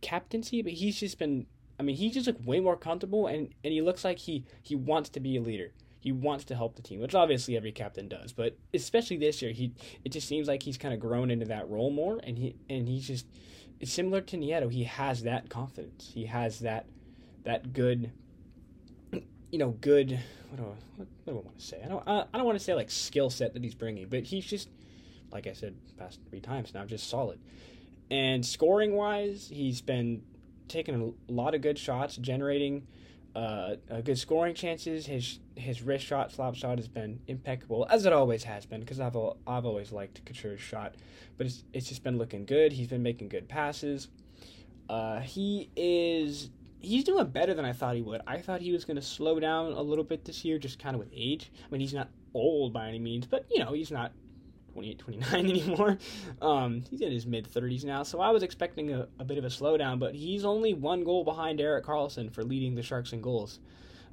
captaincy, 0.01 0.61
but 0.61 0.73
he's 0.73 0.99
just 0.99 1.19
been. 1.19 1.45
I 1.79 1.83
mean, 1.83 1.95
he's 1.95 2.13
just 2.13 2.27
like 2.27 2.37
way 2.45 2.59
more 2.59 2.77
comfortable, 2.77 3.27
and 3.27 3.49
and 3.63 3.73
he 3.73 3.81
looks 3.81 4.03
like 4.03 4.19
he 4.19 4.45
he 4.61 4.75
wants 4.75 5.09
to 5.11 5.19
be 5.19 5.37
a 5.37 5.41
leader. 5.41 5.71
He 5.99 6.11
wants 6.11 6.45
to 6.45 6.55
help 6.55 6.75
the 6.75 6.81
team, 6.81 6.99
which 6.99 7.13
obviously 7.13 7.55
every 7.55 7.71
captain 7.71 8.07
does. 8.07 8.33
But 8.33 8.57
especially 8.73 9.17
this 9.17 9.41
year, 9.41 9.51
he 9.51 9.73
it 10.03 10.11
just 10.11 10.27
seems 10.27 10.47
like 10.47 10.63
he's 10.63 10.77
kind 10.77 10.93
of 10.93 10.99
grown 10.99 11.29
into 11.29 11.45
that 11.45 11.69
role 11.69 11.91
more, 11.91 12.19
and 12.23 12.37
he 12.37 12.55
and 12.69 12.87
he's 12.87 13.07
just 13.07 13.27
similar 13.83 14.21
to 14.21 14.37
Nieto. 14.37 14.71
He 14.71 14.83
has 14.83 15.23
that 15.23 15.49
confidence. 15.49 16.11
He 16.13 16.25
has 16.25 16.59
that 16.59 16.87
that 17.43 17.73
good 17.73 18.11
you 19.51 19.57
know, 19.59 19.71
good. 19.81 20.19
What 20.49 20.57
do 20.57 20.63
I, 20.63 20.67
what, 20.95 21.07
what 21.23 21.33
do 21.33 21.39
I 21.39 21.41
want 21.43 21.59
to 21.59 21.65
say? 21.65 21.81
I 21.83 21.87
don't. 21.87 22.07
I, 22.07 22.25
I 22.33 22.37
don't 22.37 22.45
want 22.45 22.57
to 22.57 22.63
say 22.63 22.73
like 22.73 22.89
skill 22.89 23.29
set 23.29 23.53
that 23.53 23.63
he's 23.63 23.75
bringing, 23.75 24.07
but 24.07 24.23
he's 24.23 24.45
just, 24.45 24.69
like 25.31 25.47
I 25.47 25.53
said, 25.53 25.75
past 25.97 26.19
three 26.29 26.41
times 26.41 26.73
now, 26.73 26.85
just 26.85 27.09
solid. 27.09 27.39
And 28.09 28.45
scoring 28.45 28.93
wise, 28.93 29.49
he's 29.51 29.81
been 29.81 30.23
taking 30.67 31.15
a 31.29 31.31
lot 31.31 31.53
of 31.55 31.61
good 31.61 31.77
shots, 31.77 32.15
generating 32.17 32.87
uh, 33.35 33.75
good 34.03 34.17
scoring 34.17 34.55
chances. 34.55 35.05
His 35.05 35.39
his 35.55 35.81
wrist 35.81 36.05
shot, 36.05 36.31
slap 36.31 36.55
shot 36.55 36.77
has 36.77 36.87
been 36.87 37.19
impeccable, 37.27 37.87
as 37.89 38.05
it 38.05 38.13
always 38.13 38.43
has 38.43 38.65
been, 38.65 38.79
because 38.81 38.99
I've 38.99 39.15
I've 39.47 39.65
always 39.65 39.91
liked 39.91 40.23
Couture's 40.25 40.61
shot. 40.61 40.95
But 41.37 41.47
it's 41.47 41.63
it's 41.73 41.89
just 41.89 42.03
been 42.03 42.17
looking 42.17 42.45
good. 42.45 42.73
He's 42.73 42.87
been 42.87 43.03
making 43.03 43.29
good 43.29 43.47
passes. 43.47 44.09
Uh, 44.89 45.21
he 45.21 45.69
is 45.75 46.49
he's 46.81 47.03
doing 47.03 47.27
better 47.27 47.53
than 47.53 47.65
I 47.65 47.73
thought 47.73 47.95
he 47.95 48.01
would. 48.01 48.21
I 48.27 48.39
thought 48.39 48.61
he 48.61 48.71
was 48.71 48.85
going 48.85 48.95
to 48.95 49.01
slow 49.01 49.39
down 49.39 49.73
a 49.73 49.81
little 49.81 50.03
bit 50.03 50.25
this 50.25 50.43
year, 50.43 50.57
just 50.57 50.79
kind 50.79 50.95
of 50.95 50.99
with 50.99 51.09
age. 51.13 51.51
I 51.65 51.71
mean, 51.71 51.81
he's 51.81 51.93
not 51.93 52.09
old 52.33 52.73
by 52.73 52.87
any 52.87 52.99
means, 52.99 53.25
but 53.25 53.45
you 53.49 53.59
know, 53.59 53.73
he's 53.73 53.91
not 53.91 54.11
28, 54.73 54.99
29 54.99 55.33
anymore. 55.49 55.97
Um, 56.41 56.83
he's 56.89 57.01
in 57.01 57.11
his 57.11 57.25
mid 57.25 57.51
30s 57.51 57.83
now, 57.83 58.03
so 58.03 58.19
I 58.19 58.29
was 58.29 58.43
expecting 58.43 58.93
a, 58.93 59.07
a, 59.19 59.25
bit 59.25 59.37
of 59.37 59.43
a 59.43 59.49
slowdown, 59.49 59.99
but 59.99 60.15
he's 60.15 60.45
only 60.45 60.73
one 60.73 61.03
goal 61.03 61.23
behind 61.23 61.59
Erik 61.59 61.85
Karlsson 61.85 62.31
for 62.31 62.43
leading 62.43 62.75
the 62.75 62.83
Sharks 62.83 63.13
in 63.13 63.21
goals. 63.21 63.59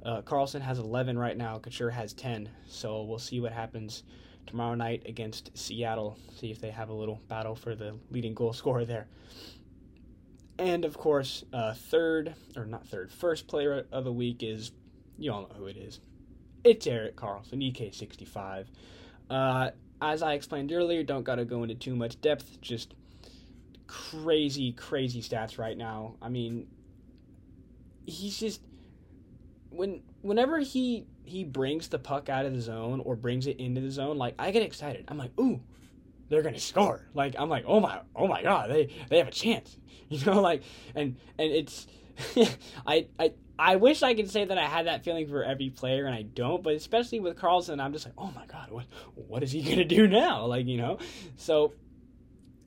Uh, 0.05 0.21
Karlsson 0.21 0.61
has 0.61 0.79
11 0.79 1.17
right 1.17 1.37
now, 1.37 1.59
Couture 1.59 1.89
has 1.89 2.13
10, 2.13 2.49
so 2.67 3.03
we'll 3.03 3.19
see 3.19 3.39
what 3.39 3.51
happens 3.51 4.03
tomorrow 4.47 4.75
night 4.75 5.03
against 5.05 5.55
Seattle, 5.57 6.17
see 6.35 6.51
if 6.51 6.59
they 6.59 6.71
have 6.71 6.89
a 6.89 6.93
little 6.93 7.21
battle 7.27 7.55
for 7.55 7.75
the 7.75 7.95
leading 8.09 8.33
goal 8.33 8.53
scorer 8.53 8.85
there. 8.85 9.07
And 10.59 10.83
of 10.83 10.97
course, 10.97 11.45
uh, 11.53 11.73
third, 11.73 12.35
or 12.57 12.65
not 12.65 12.85
third, 12.85 13.13
first 13.13 13.47
player 13.47 13.85
of 13.93 14.03
the 14.03 14.11
week 14.11 14.43
is, 14.43 14.73
you 15.17 15.31
all 15.31 15.43
know 15.43 15.55
who 15.55 15.67
it 15.67 15.77
is. 15.77 16.01
It's 16.65 16.85
Erik 16.85 17.15
Karlsson, 17.15 17.63
EK65. 17.63 18.65
Uh, 19.29 19.71
as 20.01 20.21
I 20.21 20.33
explained 20.33 20.73
earlier, 20.73 21.01
don't 21.01 21.23
gotta 21.23 21.45
go 21.45 21.63
into 21.63 21.75
too 21.75 21.95
much 21.95 22.19
depth, 22.19 22.59
just 22.59 22.93
crazy, 23.87 24.73
crazy 24.73 25.21
stats 25.21 25.57
right 25.57 25.77
now. 25.77 26.15
I 26.21 26.27
mean, 26.27 26.67
he's 28.05 28.37
just 28.37 28.61
when 29.69 30.01
whenever 30.21 30.59
he 30.59 31.05
he 31.23 31.45
brings 31.45 31.87
the 31.87 31.99
puck 31.99 32.27
out 32.27 32.45
of 32.45 32.53
the 32.53 32.59
zone 32.59 33.01
or 33.05 33.15
brings 33.15 33.47
it 33.47 33.59
into 33.61 33.79
the 33.79 33.91
zone, 33.91 34.17
like 34.17 34.35
I 34.37 34.51
get 34.51 34.63
excited. 34.63 35.05
I'm 35.07 35.17
like, 35.17 35.31
ooh, 35.39 35.61
they're 36.29 36.43
gonna 36.43 36.59
score. 36.59 37.07
Like 37.13 37.35
I'm 37.37 37.49
like, 37.49 37.65
oh 37.67 37.79
my, 37.79 37.99
oh 38.15 38.27
my 38.27 38.41
god, 38.41 38.69
they 38.69 38.89
they 39.09 39.17
have 39.17 39.27
a 39.27 39.31
chance. 39.31 39.77
You 40.11 40.25
know, 40.25 40.41
like 40.41 40.63
and 40.95 41.17
and 41.37 41.51
it's 41.51 41.85
I 42.87 43.05
I 43.19 43.31
I 43.59 43.75
wish 43.75 44.01
I 44.01 44.15
could 44.15 44.31
say 44.31 44.43
that 44.43 44.57
I 44.57 44.65
had 44.65 44.87
that 44.87 45.03
feeling 45.03 45.27
for 45.27 45.43
every 45.43 45.69
player, 45.69 46.07
and 46.07 46.15
I 46.15 46.23
don't. 46.23 46.63
But 46.63 46.73
especially 46.73 47.19
with 47.19 47.37
Karlsson, 47.37 47.79
I'm 47.79 47.93
just 47.93 48.05
like, 48.05 48.15
oh 48.17 48.31
my 48.35 48.47
god, 48.47 48.71
what 48.71 48.85
what 49.13 49.43
is 49.43 49.51
he 49.51 49.61
gonna 49.69 49.85
do 49.85 50.07
now? 50.07 50.45
Like 50.47 50.65
you 50.65 50.77
know, 50.77 50.97
so 51.35 51.73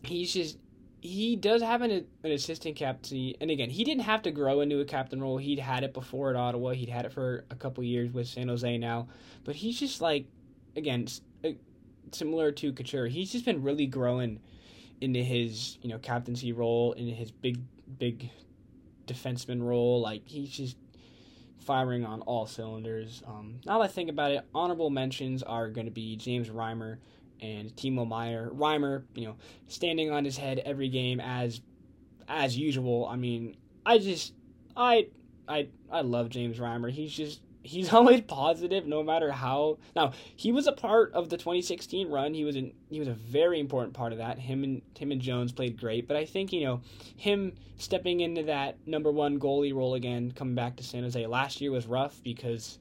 he's 0.05 0.33
just 0.33 0.59
he 1.01 1.35
does 1.35 1.63
have 1.63 1.83
an, 1.83 2.07
an 2.23 2.31
assistant 2.31 2.77
captain, 2.77 3.35
and 3.41 3.51
again, 3.51 3.71
he 3.71 3.83
didn't 3.83 4.03
have 4.03 4.23
to 4.23 4.31
grow 4.31 4.61
into 4.61 4.79
a 4.79 4.85
captain 4.85 5.21
role. 5.21 5.37
He'd 5.37 5.59
had 5.59 5.83
it 5.83 5.93
before 5.93 6.31
at 6.31 6.37
Ottawa. 6.37 6.71
He'd 6.75 6.89
had 6.89 7.07
it 7.07 7.13
for 7.13 7.45
a 7.51 7.57
couple 7.57 7.83
years 7.83 8.13
with 8.13 8.29
San 8.29 8.47
Jose 8.47 8.79
now, 8.79 9.09
but 9.43 9.57
he's 9.57 9.81
just 9.81 10.01
like, 10.01 10.27
again, 10.77 11.09
uh, 11.45 11.49
similar 12.15 12.53
to 12.53 12.73
Couture. 12.73 13.07
He's 13.07 13.33
just 13.33 13.45
been 13.45 13.63
really 13.63 13.87
growing 13.87 14.41
into 15.01 15.23
his 15.23 15.79
you 15.83 15.89
know 15.89 15.99
captaincy 15.99 16.53
role, 16.53 16.93
into 16.93 17.13
his 17.13 17.31
big 17.31 17.59
big 17.99 18.31
defenseman 19.07 19.63
role. 19.63 20.01
Like 20.01 20.23
he's 20.27 20.51
just 20.51 20.77
firing 21.59 22.05
on 22.05 22.21
all 22.23 22.47
cylinders. 22.47 23.23
Um, 23.27 23.61
now 23.65 23.79
that 23.79 23.85
I 23.85 23.89
think 23.89 24.11
about 24.11 24.33
it, 24.33 24.45
honorable 24.55 24.91
mentions 24.91 25.43
are 25.43 25.69
going 25.69 25.87
to 25.87 25.93
be 25.93 26.17
James 26.17 26.49
Reimer 26.49 26.99
and 27.41 27.75
Timo 27.77 28.07
Meier. 28.07 28.51
Reimer, 28.51 29.03
you 29.15 29.27
know, 29.27 29.37
standing 29.69 30.11
on 30.11 30.25
his 30.25 30.37
head 30.37 30.61
every 30.65 30.89
game 30.89 31.21
as 31.21 31.61
as 32.29 32.57
usual. 32.57 33.07
I 33.07 33.17
mean, 33.17 33.57
I 33.85 33.99
just 33.99 34.35
I 34.77 35.09
I 35.49 35.69
I 35.91 36.03
love 36.03 36.29
James 36.29 36.59
Reimer. 36.59 36.91
He's 36.91 37.13
just 37.13 37.41
he's 37.63 37.93
always 37.93 38.21
positive 38.23 38.87
no 38.87 39.03
matter 39.03 39.31
how 39.31 39.79
now 39.95 40.13
he 40.37 40.53
was 40.53 40.67
a 40.67 40.73
part 40.73 41.13
of 41.13 41.29
the 41.31 41.37
2016 41.37 42.09
run. 42.11 42.35
He 42.35 42.45
was 42.45 42.57
in 42.57 42.73
he 42.91 42.99
was 42.99 43.09
a 43.09 43.15
very 43.15 43.61
important 43.61 43.95
part 43.95 44.13
of 44.13 44.19
that. 44.19 44.39
Him 44.39 44.65
and 44.65 44.83
him 45.03 45.11
and 45.11 45.21
jones 45.21 45.51
played 45.51 45.77
great 45.79 46.07
but 46.07 46.17
i 46.17 46.25
think 46.25 46.53
you 46.53 46.65
know 46.65 46.81
him 47.17 47.53
stepping 47.77 48.21
into 48.21 48.45
that 48.45 48.77
number 48.87 49.11
one 49.11 49.41
goalie 49.41 49.75
role 49.75 49.95
again 49.95 50.31
coming 50.31 50.55
back 50.55 50.77
to 50.77 50.85
san 50.85 51.03
jose 51.03 51.27
last 51.27 51.61
year 51.61 51.73
was 51.73 51.87
rough 51.87 52.21
because 52.23 52.79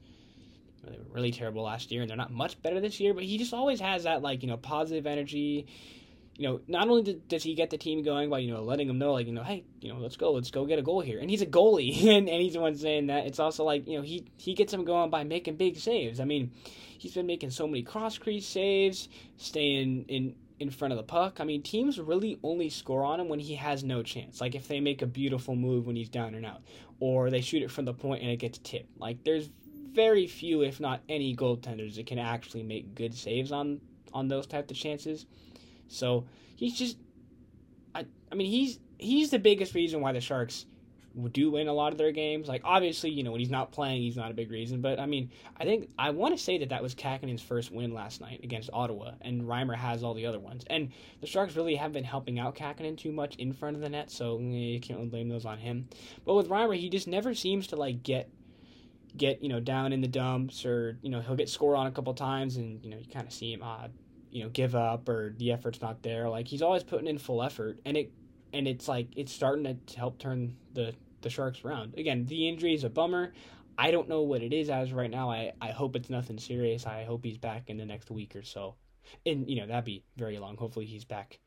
they 0.84 0.96
were 0.96 1.04
really 1.14 1.32
terrible 1.32 1.64
last 1.64 1.90
year 1.90 2.02
and 2.02 2.08
they're 2.08 2.16
not 2.16 2.30
much 2.30 2.60
better 2.62 2.80
this 2.80 3.00
year 3.00 3.12
but 3.12 3.24
he 3.24 3.38
just 3.38 3.52
always 3.52 3.80
has 3.80 4.04
that 4.04 4.22
like 4.22 4.42
you 4.42 4.48
know 4.48 4.56
positive 4.56 5.06
energy 5.06 5.66
you 6.36 6.48
know, 6.48 6.60
not 6.66 6.88
only 6.88 7.20
does 7.28 7.42
he 7.42 7.54
get 7.54 7.70
the 7.70 7.76
team 7.76 8.02
going 8.02 8.30
by, 8.30 8.38
you 8.38 8.52
know, 8.52 8.62
letting 8.62 8.88
them 8.88 8.98
know, 8.98 9.12
like, 9.12 9.26
you 9.26 9.32
know, 9.32 9.42
hey, 9.42 9.64
you 9.80 9.92
know, 9.92 9.98
let's 9.98 10.16
go, 10.16 10.32
let's 10.32 10.50
go 10.50 10.64
get 10.64 10.78
a 10.78 10.82
goal 10.82 11.00
here. 11.00 11.18
And 11.18 11.30
he's 11.30 11.42
a 11.42 11.46
goalie, 11.46 12.06
and, 12.16 12.28
and 12.28 12.42
he's 12.42 12.54
the 12.54 12.60
one 12.60 12.74
saying 12.74 13.08
that. 13.08 13.26
It's 13.26 13.38
also 13.38 13.64
like, 13.64 13.86
you 13.86 13.96
know, 13.96 14.02
he, 14.02 14.24
he 14.38 14.54
gets 14.54 14.72
them 14.72 14.84
going 14.84 15.10
by 15.10 15.24
making 15.24 15.56
big 15.56 15.76
saves. 15.76 16.20
I 16.20 16.24
mean, 16.24 16.50
he's 16.98 17.14
been 17.14 17.26
making 17.26 17.50
so 17.50 17.66
many 17.66 17.82
cross 17.82 18.16
crease 18.16 18.46
saves, 18.46 19.08
staying 19.36 20.06
in, 20.08 20.34
in 20.58 20.70
front 20.70 20.92
of 20.92 20.96
the 20.96 21.04
puck. 21.04 21.38
I 21.38 21.44
mean, 21.44 21.62
teams 21.62 22.00
really 22.00 22.38
only 22.42 22.70
score 22.70 23.04
on 23.04 23.20
him 23.20 23.28
when 23.28 23.40
he 23.40 23.54
has 23.56 23.84
no 23.84 24.02
chance. 24.02 24.40
Like, 24.40 24.54
if 24.54 24.68
they 24.68 24.80
make 24.80 25.02
a 25.02 25.06
beautiful 25.06 25.54
move 25.54 25.86
when 25.86 25.96
he's 25.96 26.08
down 26.08 26.34
and 26.34 26.46
out, 26.46 26.62
or 26.98 27.28
they 27.28 27.42
shoot 27.42 27.62
it 27.62 27.70
from 27.70 27.84
the 27.84 27.92
point 27.94 28.22
and 28.22 28.30
it 28.30 28.38
gets 28.38 28.58
tipped. 28.58 28.98
Like, 28.98 29.22
there's 29.24 29.50
very 29.92 30.26
few, 30.26 30.62
if 30.62 30.80
not 30.80 31.02
any, 31.10 31.36
goaltenders 31.36 31.96
that 31.96 32.06
can 32.06 32.18
actually 32.18 32.62
make 32.62 32.94
good 32.94 33.14
saves 33.14 33.52
on 33.52 33.80
on 34.14 34.28
those 34.28 34.46
types 34.46 34.70
of 34.70 34.76
chances. 34.76 35.26
So 35.92 36.26
he's 36.56 36.76
just, 36.76 36.96
I, 37.94 38.06
I 38.30 38.34
mean, 38.34 38.50
he's 38.50 38.78
he's 38.98 39.30
the 39.30 39.38
biggest 39.38 39.74
reason 39.74 40.00
why 40.00 40.12
the 40.12 40.20
Sharks 40.20 40.66
do 41.32 41.50
win 41.50 41.68
a 41.68 41.72
lot 41.72 41.92
of 41.92 41.98
their 41.98 42.12
games. 42.12 42.48
Like 42.48 42.62
obviously, 42.64 43.10
you 43.10 43.22
know, 43.22 43.32
when 43.32 43.40
he's 43.40 43.50
not 43.50 43.72
playing, 43.72 44.02
he's 44.02 44.16
not 44.16 44.30
a 44.30 44.34
big 44.34 44.50
reason. 44.50 44.80
But 44.80 44.98
I 44.98 45.06
mean, 45.06 45.30
I 45.58 45.64
think 45.64 45.90
I 45.98 46.10
want 46.10 46.36
to 46.36 46.42
say 46.42 46.58
that 46.58 46.70
that 46.70 46.82
was 46.82 46.94
Kahkonen's 46.94 47.42
first 47.42 47.70
win 47.70 47.92
last 47.92 48.20
night 48.20 48.40
against 48.42 48.70
Ottawa, 48.72 49.12
and 49.20 49.42
Reimer 49.42 49.76
has 49.76 50.02
all 50.02 50.14
the 50.14 50.26
other 50.26 50.40
ones. 50.40 50.64
And 50.68 50.90
the 51.20 51.26
Sharks 51.26 51.56
really 51.56 51.74
haven't 51.74 51.92
been 51.92 52.04
helping 52.04 52.38
out 52.38 52.56
Kahkonen 52.56 52.96
too 52.96 53.12
much 53.12 53.36
in 53.36 53.52
front 53.52 53.76
of 53.76 53.82
the 53.82 53.88
net, 53.88 54.10
so 54.10 54.38
eh, 54.38 54.42
you 54.42 54.80
can't 54.80 54.98
really 54.98 55.10
blame 55.10 55.28
those 55.28 55.44
on 55.44 55.58
him. 55.58 55.88
But 56.24 56.34
with 56.34 56.48
Reimer, 56.48 56.76
he 56.76 56.88
just 56.88 57.06
never 57.06 57.34
seems 57.34 57.66
to 57.68 57.76
like 57.76 58.02
get 58.02 58.30
get 59.16 59.42
you 59.42 59.48
know 59.48 59.60
down 59.60 59.92
in 59.92 60.00
the 60.00 60.08
dumps, 60.08 60.64
or 60.64 60.98
you 61.02 61.10
know 61.10 61.20
he'll 61.20 61.36
get 61.36 61.48
scored 61.48 61.76
on 61.76 61.86
a 61.86 61.92
couple 61.92 62.14
times, 62.14 62.56
and 62.56 62.82
you 62.82 62.90
know 62.90 62.96
you 62.96 63.06
kind 63.12 63.26
of 63.26 63.32
see 63.32 63.52
him 63.52 63.62
uh, 63.62 63.88
you 64.32 64.42
know 64.42 64.48
give 64.48 64.74
up 64.74 65.08
or 65.08 65.34
the 65.36 65.52
effort's 65.52 65.80
not 65.80 66.02
there. 66.02 66.28
Like 66.28 66.48
he's 66.48 66.62
always 66.62 66.82
putting 66.82 67.06
in 67.06 67.18
full 67.18 67.42
effort, 67.42 67.78
and 67.84 67.96
it 67.96 68.12
and 68.52 68.66
it's 68.66 68.88
like 68.88 69.08
it's 69.16 69.32
starting 69.32 69.64
to 69.64 69.96
help 69.96 70.18
turn 70.18 70.56
the 70.72 70.94
the 71.20 71.30
Sharks 71.30 71.64
around. 71.64 71.94
Again, 71.96 72.26
the 72.26 72.48
injury 72.48 72.74
is 72.74 72.84
a 72.84 72.90
bummer. 72.90 73.32
I 73.78 73.90
don't 73.90 74.08
know 74.08 74.22
what 74.22 74.42
it 74.42 74.52
is 74.52 74.70
as 74.70 74.92
right 74.92 75.10
now. 75.10 75.30
I 75.30 75.52
I 75.60 75.70
hope 75.70 75.94
it's 75.94 76.10
nothing 76.10 76.38
serious. 76.38 76.86
I 76.86 77.04
hope 77.04 77.24
he's 77.24 77.38
back 77.38 77.68
in 77.68 77.76
the 77.76 77.84
next 77.84 78.10
week 78.10 78.34
or 78.34 78.42
so. 78.42 78.74
And 79.26 79.48
you 79.48 79.60
know 79.60 79.66
that'd 79.66 79.84
be 79.84 80.04
very 80.16 80.38
long. 80.38 80.56
Hopefully 80.56 80.86
he's 80.86 81.04
back. 81.04 81.38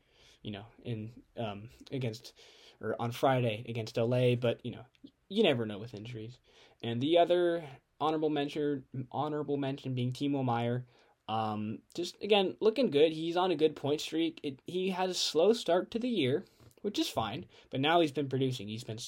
You 0.44 0.52
know 0.52 0.66
in 0.84 1.12
um 1.38 1.70
against 1.92 2.34
or 2.82 2.96
on 3.00 3.12
Friday 3.12 3.66
against 3.68 3.98
LA. 3.98 4.36
But 4.36 4.64
you 4.64 4.72
know 4.72 4.86
you 5.28 5.44
never 5.44 5.66
know 5.66 5.80
with 5.80 5.96
injuries. 5.96 6.38
And 6.84 7.02
the 7.02 7.18
other 7.18 7.64
honorable 8.00 8.30
mention 8.30 8.84
honorable 9.12 9.58
mention 9.58 9.96
being 9.96 10.12
Timo 10.12 10.46
Meier. 10.46 10.86
Um, 11.28 11.80
just 11.96 12.22
again 12.22 12.56
looking 12.60 12.92
good. 12.92 13.12
He's 13.12 13.38
on 13.38 13.52
a 13.52 13.56
good 13.56 13.76
point 13.76 14.02
streak. 14.02 14.40
It, 14.44 14.60
he 14.68 14.90
had 14.90 15.10
a 15.10 15.14
slow 15.14 15.54
start 15.54 15.92
to 15.92 16.00
the 16.00 16.10
year, 16.10 16.46
which 16.82 17.00
is 17.00 17.10
fine. 17.10 17.46
But 17.72 17.80
now 17.80 18.02
he's 18.02 18.12
been 18.12 18.30
producing. 18.30 18.68
He's 18.68 18.84
been 18.84 19.00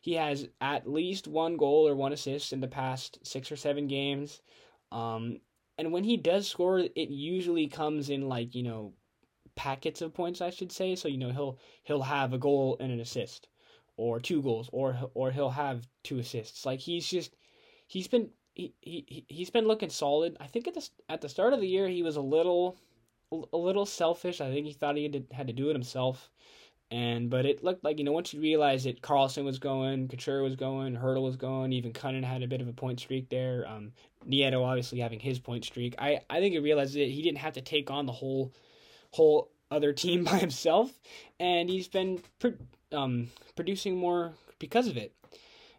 he 0.00 0.14
has 0.14 0.48
at 0.60 0.90
least 0.90 1.28
one 1.28 1.56
goal 1.56 1.86
or 1.86 1.94
one 1.94 2.12
assist 2.12 2.52
in 2.52 2.60
the 2.60 2.68
past 2.68 3.18
six 3.22 3.52
or 3.52 3.56
seven 3.56 3.86
games. 3.86 4.40
Um, 4.90 5.40
and 5.78 5.92
when 5.92 6.04
he 6.04 6.16
does 6.16 6.48
score, 6.48 6.80
it 6.80 7.10
usually 7.10 7.68
comes 7.68 8.10
in 8.10 8.28
like 8.28 8.54
you 8.54 8.62
know 8.62 8.94
packets 9.54 10.00
of 10.02 10.14
points, 10.14 10.40
I 10.40 10.50
should 10.50 10.72
say. 10.72 10.96
So 10.96 11.08
you 11.08 11.18
know 11.18 11.30
he'll 11.30 11.58
he'll 11.84 12.02
have 12.02 12.32
a 12.32 12.38
goal 12.38 12.76
and 12.80 12.90
an 12.90 13.00
assist, 13.00 13.46
or 13.96 14.18
two 14.18 14.42
goals, 14.42 14.68
or 14.72 14.98
or 15.14 15.30
he'll 15.30 15.50
have 15.50 15.86
two 16.02 16.18
assists. 16.18 16.66
Like 16.66 16.80
he's 16.80 17.08
just 17.08 17.36
he's 17.86 18.08
been 18.08 18.30
he, 18.54 18.74
he 18.80 19.24
he's 19.28 19.50
been 19.50 19.66
looking 19.66 19.90
solid. 19.90 20.36
I 20.40 20.46
think 20.46 20.68
at 20.68 20.74
the 20.74 20.88
at 21.08 21.20
the 21.20 21.28
start 21.28 21.52
of 21.52 21.60
the 21.60 21.68
year 21.68 21.88
he 21.88 22.02
was 22.02 22.16
a 22.16 22.20
little 22.20 22.76
a 23.52 23.56
little 23.56 23.86
selfish. 23.86 24.40
I 24.40 24.50
think 24.50 24.66
he 24.66 24.72
thought 24.72 24.96
he 24.96 25.04
had 25.04 25.12
to, 25.12 25.34
had 25.34 25.46
to 25.46 25.52
do 25.52 25.70
it 25.70 25.74
himself. 25.74 26.30
And 26.90 27.30
but 27.30 27.46
it 27.46 27.62
looked 27.62 27.84
like 27.84 27.98
you 27.98 28.04
know 28.04 28.12
once 28.12 28.34
you 28.34 28.40
realize 28.40 28.84
that 28.84 29.00
Karlsson 29.00 29.44
was 29.44 29.60
going, 29.60 30.08
Couture 30.08 30.42
was 30.42 30.56
going, 30.56 30.96
Hertl 30.96 31.22
was 31.22 31.36
going, 31.36 31.72
even 31.72 31.92
Kunin 31.92 32.24
had 32.24 32.42
a 32.42 32.48
bit 32.48 32.60
of 32.60 32.66
a 32.66 32.72
point 32.72 32.98
streak 32.98 33.28
there. 33.28 33.64
Um, 33.68 33.92
Nieto 34.28 34.64
obviously 34.64 34.98
having 34.98 35.20
his 35.20 35.38
point 35.38 35.64
streak. 35.64 35.94
I 35.98 36.20
I 36.28 36.40
think 36.40 36.52
he 36.52 36.58
realized 36.58 36.94
that 36.94 37.08
he 37.08 37.22
didn't 37.22 37.38
have 37.38 37.54
to 37.54 37.60
take 37.60 37.90
on 37.90 38.06
the 38.06 38.12
whole 38.12 38.52
whole 39.12 39.50
other 39.70 39.92
team 39.92 40.24
by 40.30 40.38
himself, 40.38 40.90
and 41.38 41.70
he's 41.70 41.86
been 41.86 42.20
pro- 42.40 42.54
um, 42.90 43.28
producing 43.54 43.96
more 43.96 44.32
because 44.58 44.88
of 44.88 44.96
it 44.96 45.14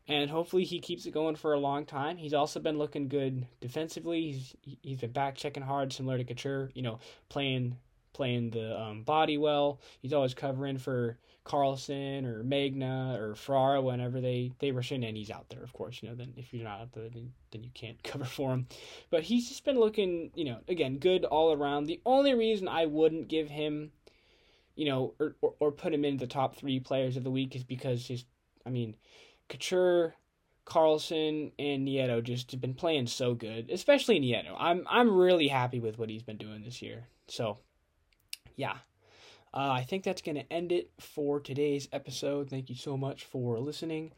and 0.08 0.30
hopefully 0.30 0.64
he 0.64 0.80
keeps 0.80 1.06
it 1.06 1.12
going 1.12 1.36
for 1.36 1.54
a 1.54 1.60
long 1.60 1.86
time. 1.86 2.18
He's 2.18 2.34
also 2.34 2.60
been 2.60 2.78
looking 2.78 3.08
good 3.08 3.46
defensively. 3.60 4.32
He's 4.32 4.56
he's 4.82 5.00
been 5.00 5.12
back 5.12 5.36
checking 5.36 5.64
hard, 5.64 5.94
similar 5.94 6.18
to 6.18 6.24
Couture. 6.24 6.72
You 6.74 6.82
know, 6.82 7.00
playing 7.30 7.78
playing 8.14 8.52
the 8.52 8.80
um, 8.80 9.04
body 9.04 9.38
well. 9.38 9.80
He's 10.00 10.14
always 10.14 10.34
covering 10.34 10.78
for 10.78 11.18
Karlsson 11.46 12.26
or 12.26 12.44
Magna 12.44 13.18
or 13.20 13.36
Ferraro 13.36 13.82
whenever 13.82 14.22
they 14.22 14.52
they 14.60 14.72
rush 14.72 14.92
in, 14.92 15.04
and 15.04 15.16
he's 15.16 15.32
out 15.32 15.50
there, 15.50 15.64
of 15.64 15.74
course. 15.74 16.00
You 16.02 16.10
know, 16.10 16.16
then 16.16 16.34
if 16.36 16.54
you're 16.54 16.64
not 16.64 16.82
out 16.82 16.92
there, 16.94 17.10
then, 17.10 17.34
then 17.52 17.64
you 17.64 17.72
can't 17.74 18.02
cover 18.04 18.26
for 18.26 18.52
him. 18.52 18.68
But 19.10 19.24
he's 19.24 19.48
just 19.48 19.66
been 19.66 19.80
looking, 19.80 20.32
you 20.36 20.46
know, 20.46 20.60
again, 20.68 20.98
good 20.98 21.26
all 21.26 21.54
around. 21.54 21.86
The 21.86 22.02
only 22.06 22.34
reason 22.34 22.68
I 22.68 22.86
wouldn't 22.86 23.28
give 23.28 23.50
him, 23.50 23.92
you 24.76 24.86
know, 24.86 25.14
or 25.20 25.36
or, 25.42 25.54
or 25.60 25.72
put 25.72 25.94
him 25.94 26.06
in 26.06 26.18
the 26.18 26.28
top 26.28 26.56
three 26.56 26.80
players 26.80 27.18
of 27.18 27.24
the 27.24 27.32
week 27.32 27.56
is 27.56 27.64
because 27.64 28.04
just, 28.04 28.26
I 28.66 28.70
mean 28.70 28.96
Couture 29.52 30.16
Karlsson 30.66 31.52
and 31.60 31.88
Nieto 31.88 32.24
just 32.24 32.52
have 32.52 32.62
been 32.62 32.74
playing 32.74 33.08
so 33.08 33.34
good, 33.34 33.70
especially 33.70 34.20
Nieto. 34.20 34.56
I'm 34.58 34.86
I'm 34.90 35.16
really 35.16 35.48
happy 35.48 35.80
with 35.80 36.00
what 36.00 36.10
he's 36.10 36.24
been 36.24 36.38
doing 36.38 36.64
this 36.64 36.82
year. 36.82 37.08
So, 37.28 37.58
yeah. 38.56 38.78
Uh, 39.54 39.70
I 39.70 39.84
think 39.84 40.06
that's 40.06 40.22
going 40.22 40.36
to 40.36 40.54
end 40.54 40.72
it 40.72 40.92
for 40.98 41.42
today's 41.42 41.90
episode. 41.92 42.50
Thank 42.50 42.70
you 42.70 42.76
so 42.76 42.96
much 42.96 43.26
for 43.26 43.60
listening. 43.60 44.14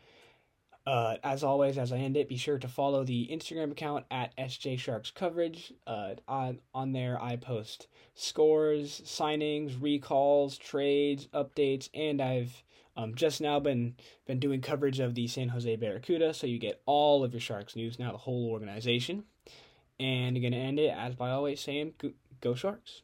Uh, 0.86 1.16
as 1.24 1.44
always, 1.44 1.80
as 1.80 1.92
I 1.92 1.98
end 1.98 2.18
it, 2.18 2.30
be 2.30 2.38
sure 2.38 2.60
to 2.60 2.68
follow 2.68 3.04
the 3.04 3.30
Instagram 3.32 3.72
account 3.72 4.06
at 4.12 4.36
SJ 4.38 4.78
Sharks 4.78 5.10
Coverage. 5.10 5.74
Uh, 5.88 6.16
on 6.28 6.60
on 6.76 6.92
there, 6.92 7.20
I 7.20 7.38
post 7.38 7.88
scores, 8.14 9.02
signings, 9.06 9.82
recalls, 9.82 10.58
trades, 10.58 11.28
updates, 11.34 11.90
and 11.96 12.22
I've 12.22 12.64
um, 12.96 13.16
just 13.16 13.42
now 13.42 13.60
been 13.60 13.96
been 14.26 14.40
doing 14.40 14.62
coverage 14.62 15.00
of 15.00 15.16
the 15.16 15.28
San 15.28 15.50
Jose 15.50 15.76
Barracuda, 15.76 16.34
so 16.34 16.48
you 16.48 16.60
get 16.60 16.82
all 16.86 17.24
of 17.24 17.34
your 17.34 17.42
Sharks 17.42 17.76
news 17.76 18.00
now, 18.00 18.12
the 18.12 18.18
whole 18.18 18.50
organization. 18.50 19.24
And 20.00 20.36
I'm 20.36 20.44
gonna 20.44 20.58
end 20.58 20.80
it 20.80 20.94
as 20.96 21.16
by 21.16 21.32
always 21.32 21.62
saying, 21.62 21.94
go, 21.98 22.12
go 22.42 22.54
Sharks. 22.56 23.02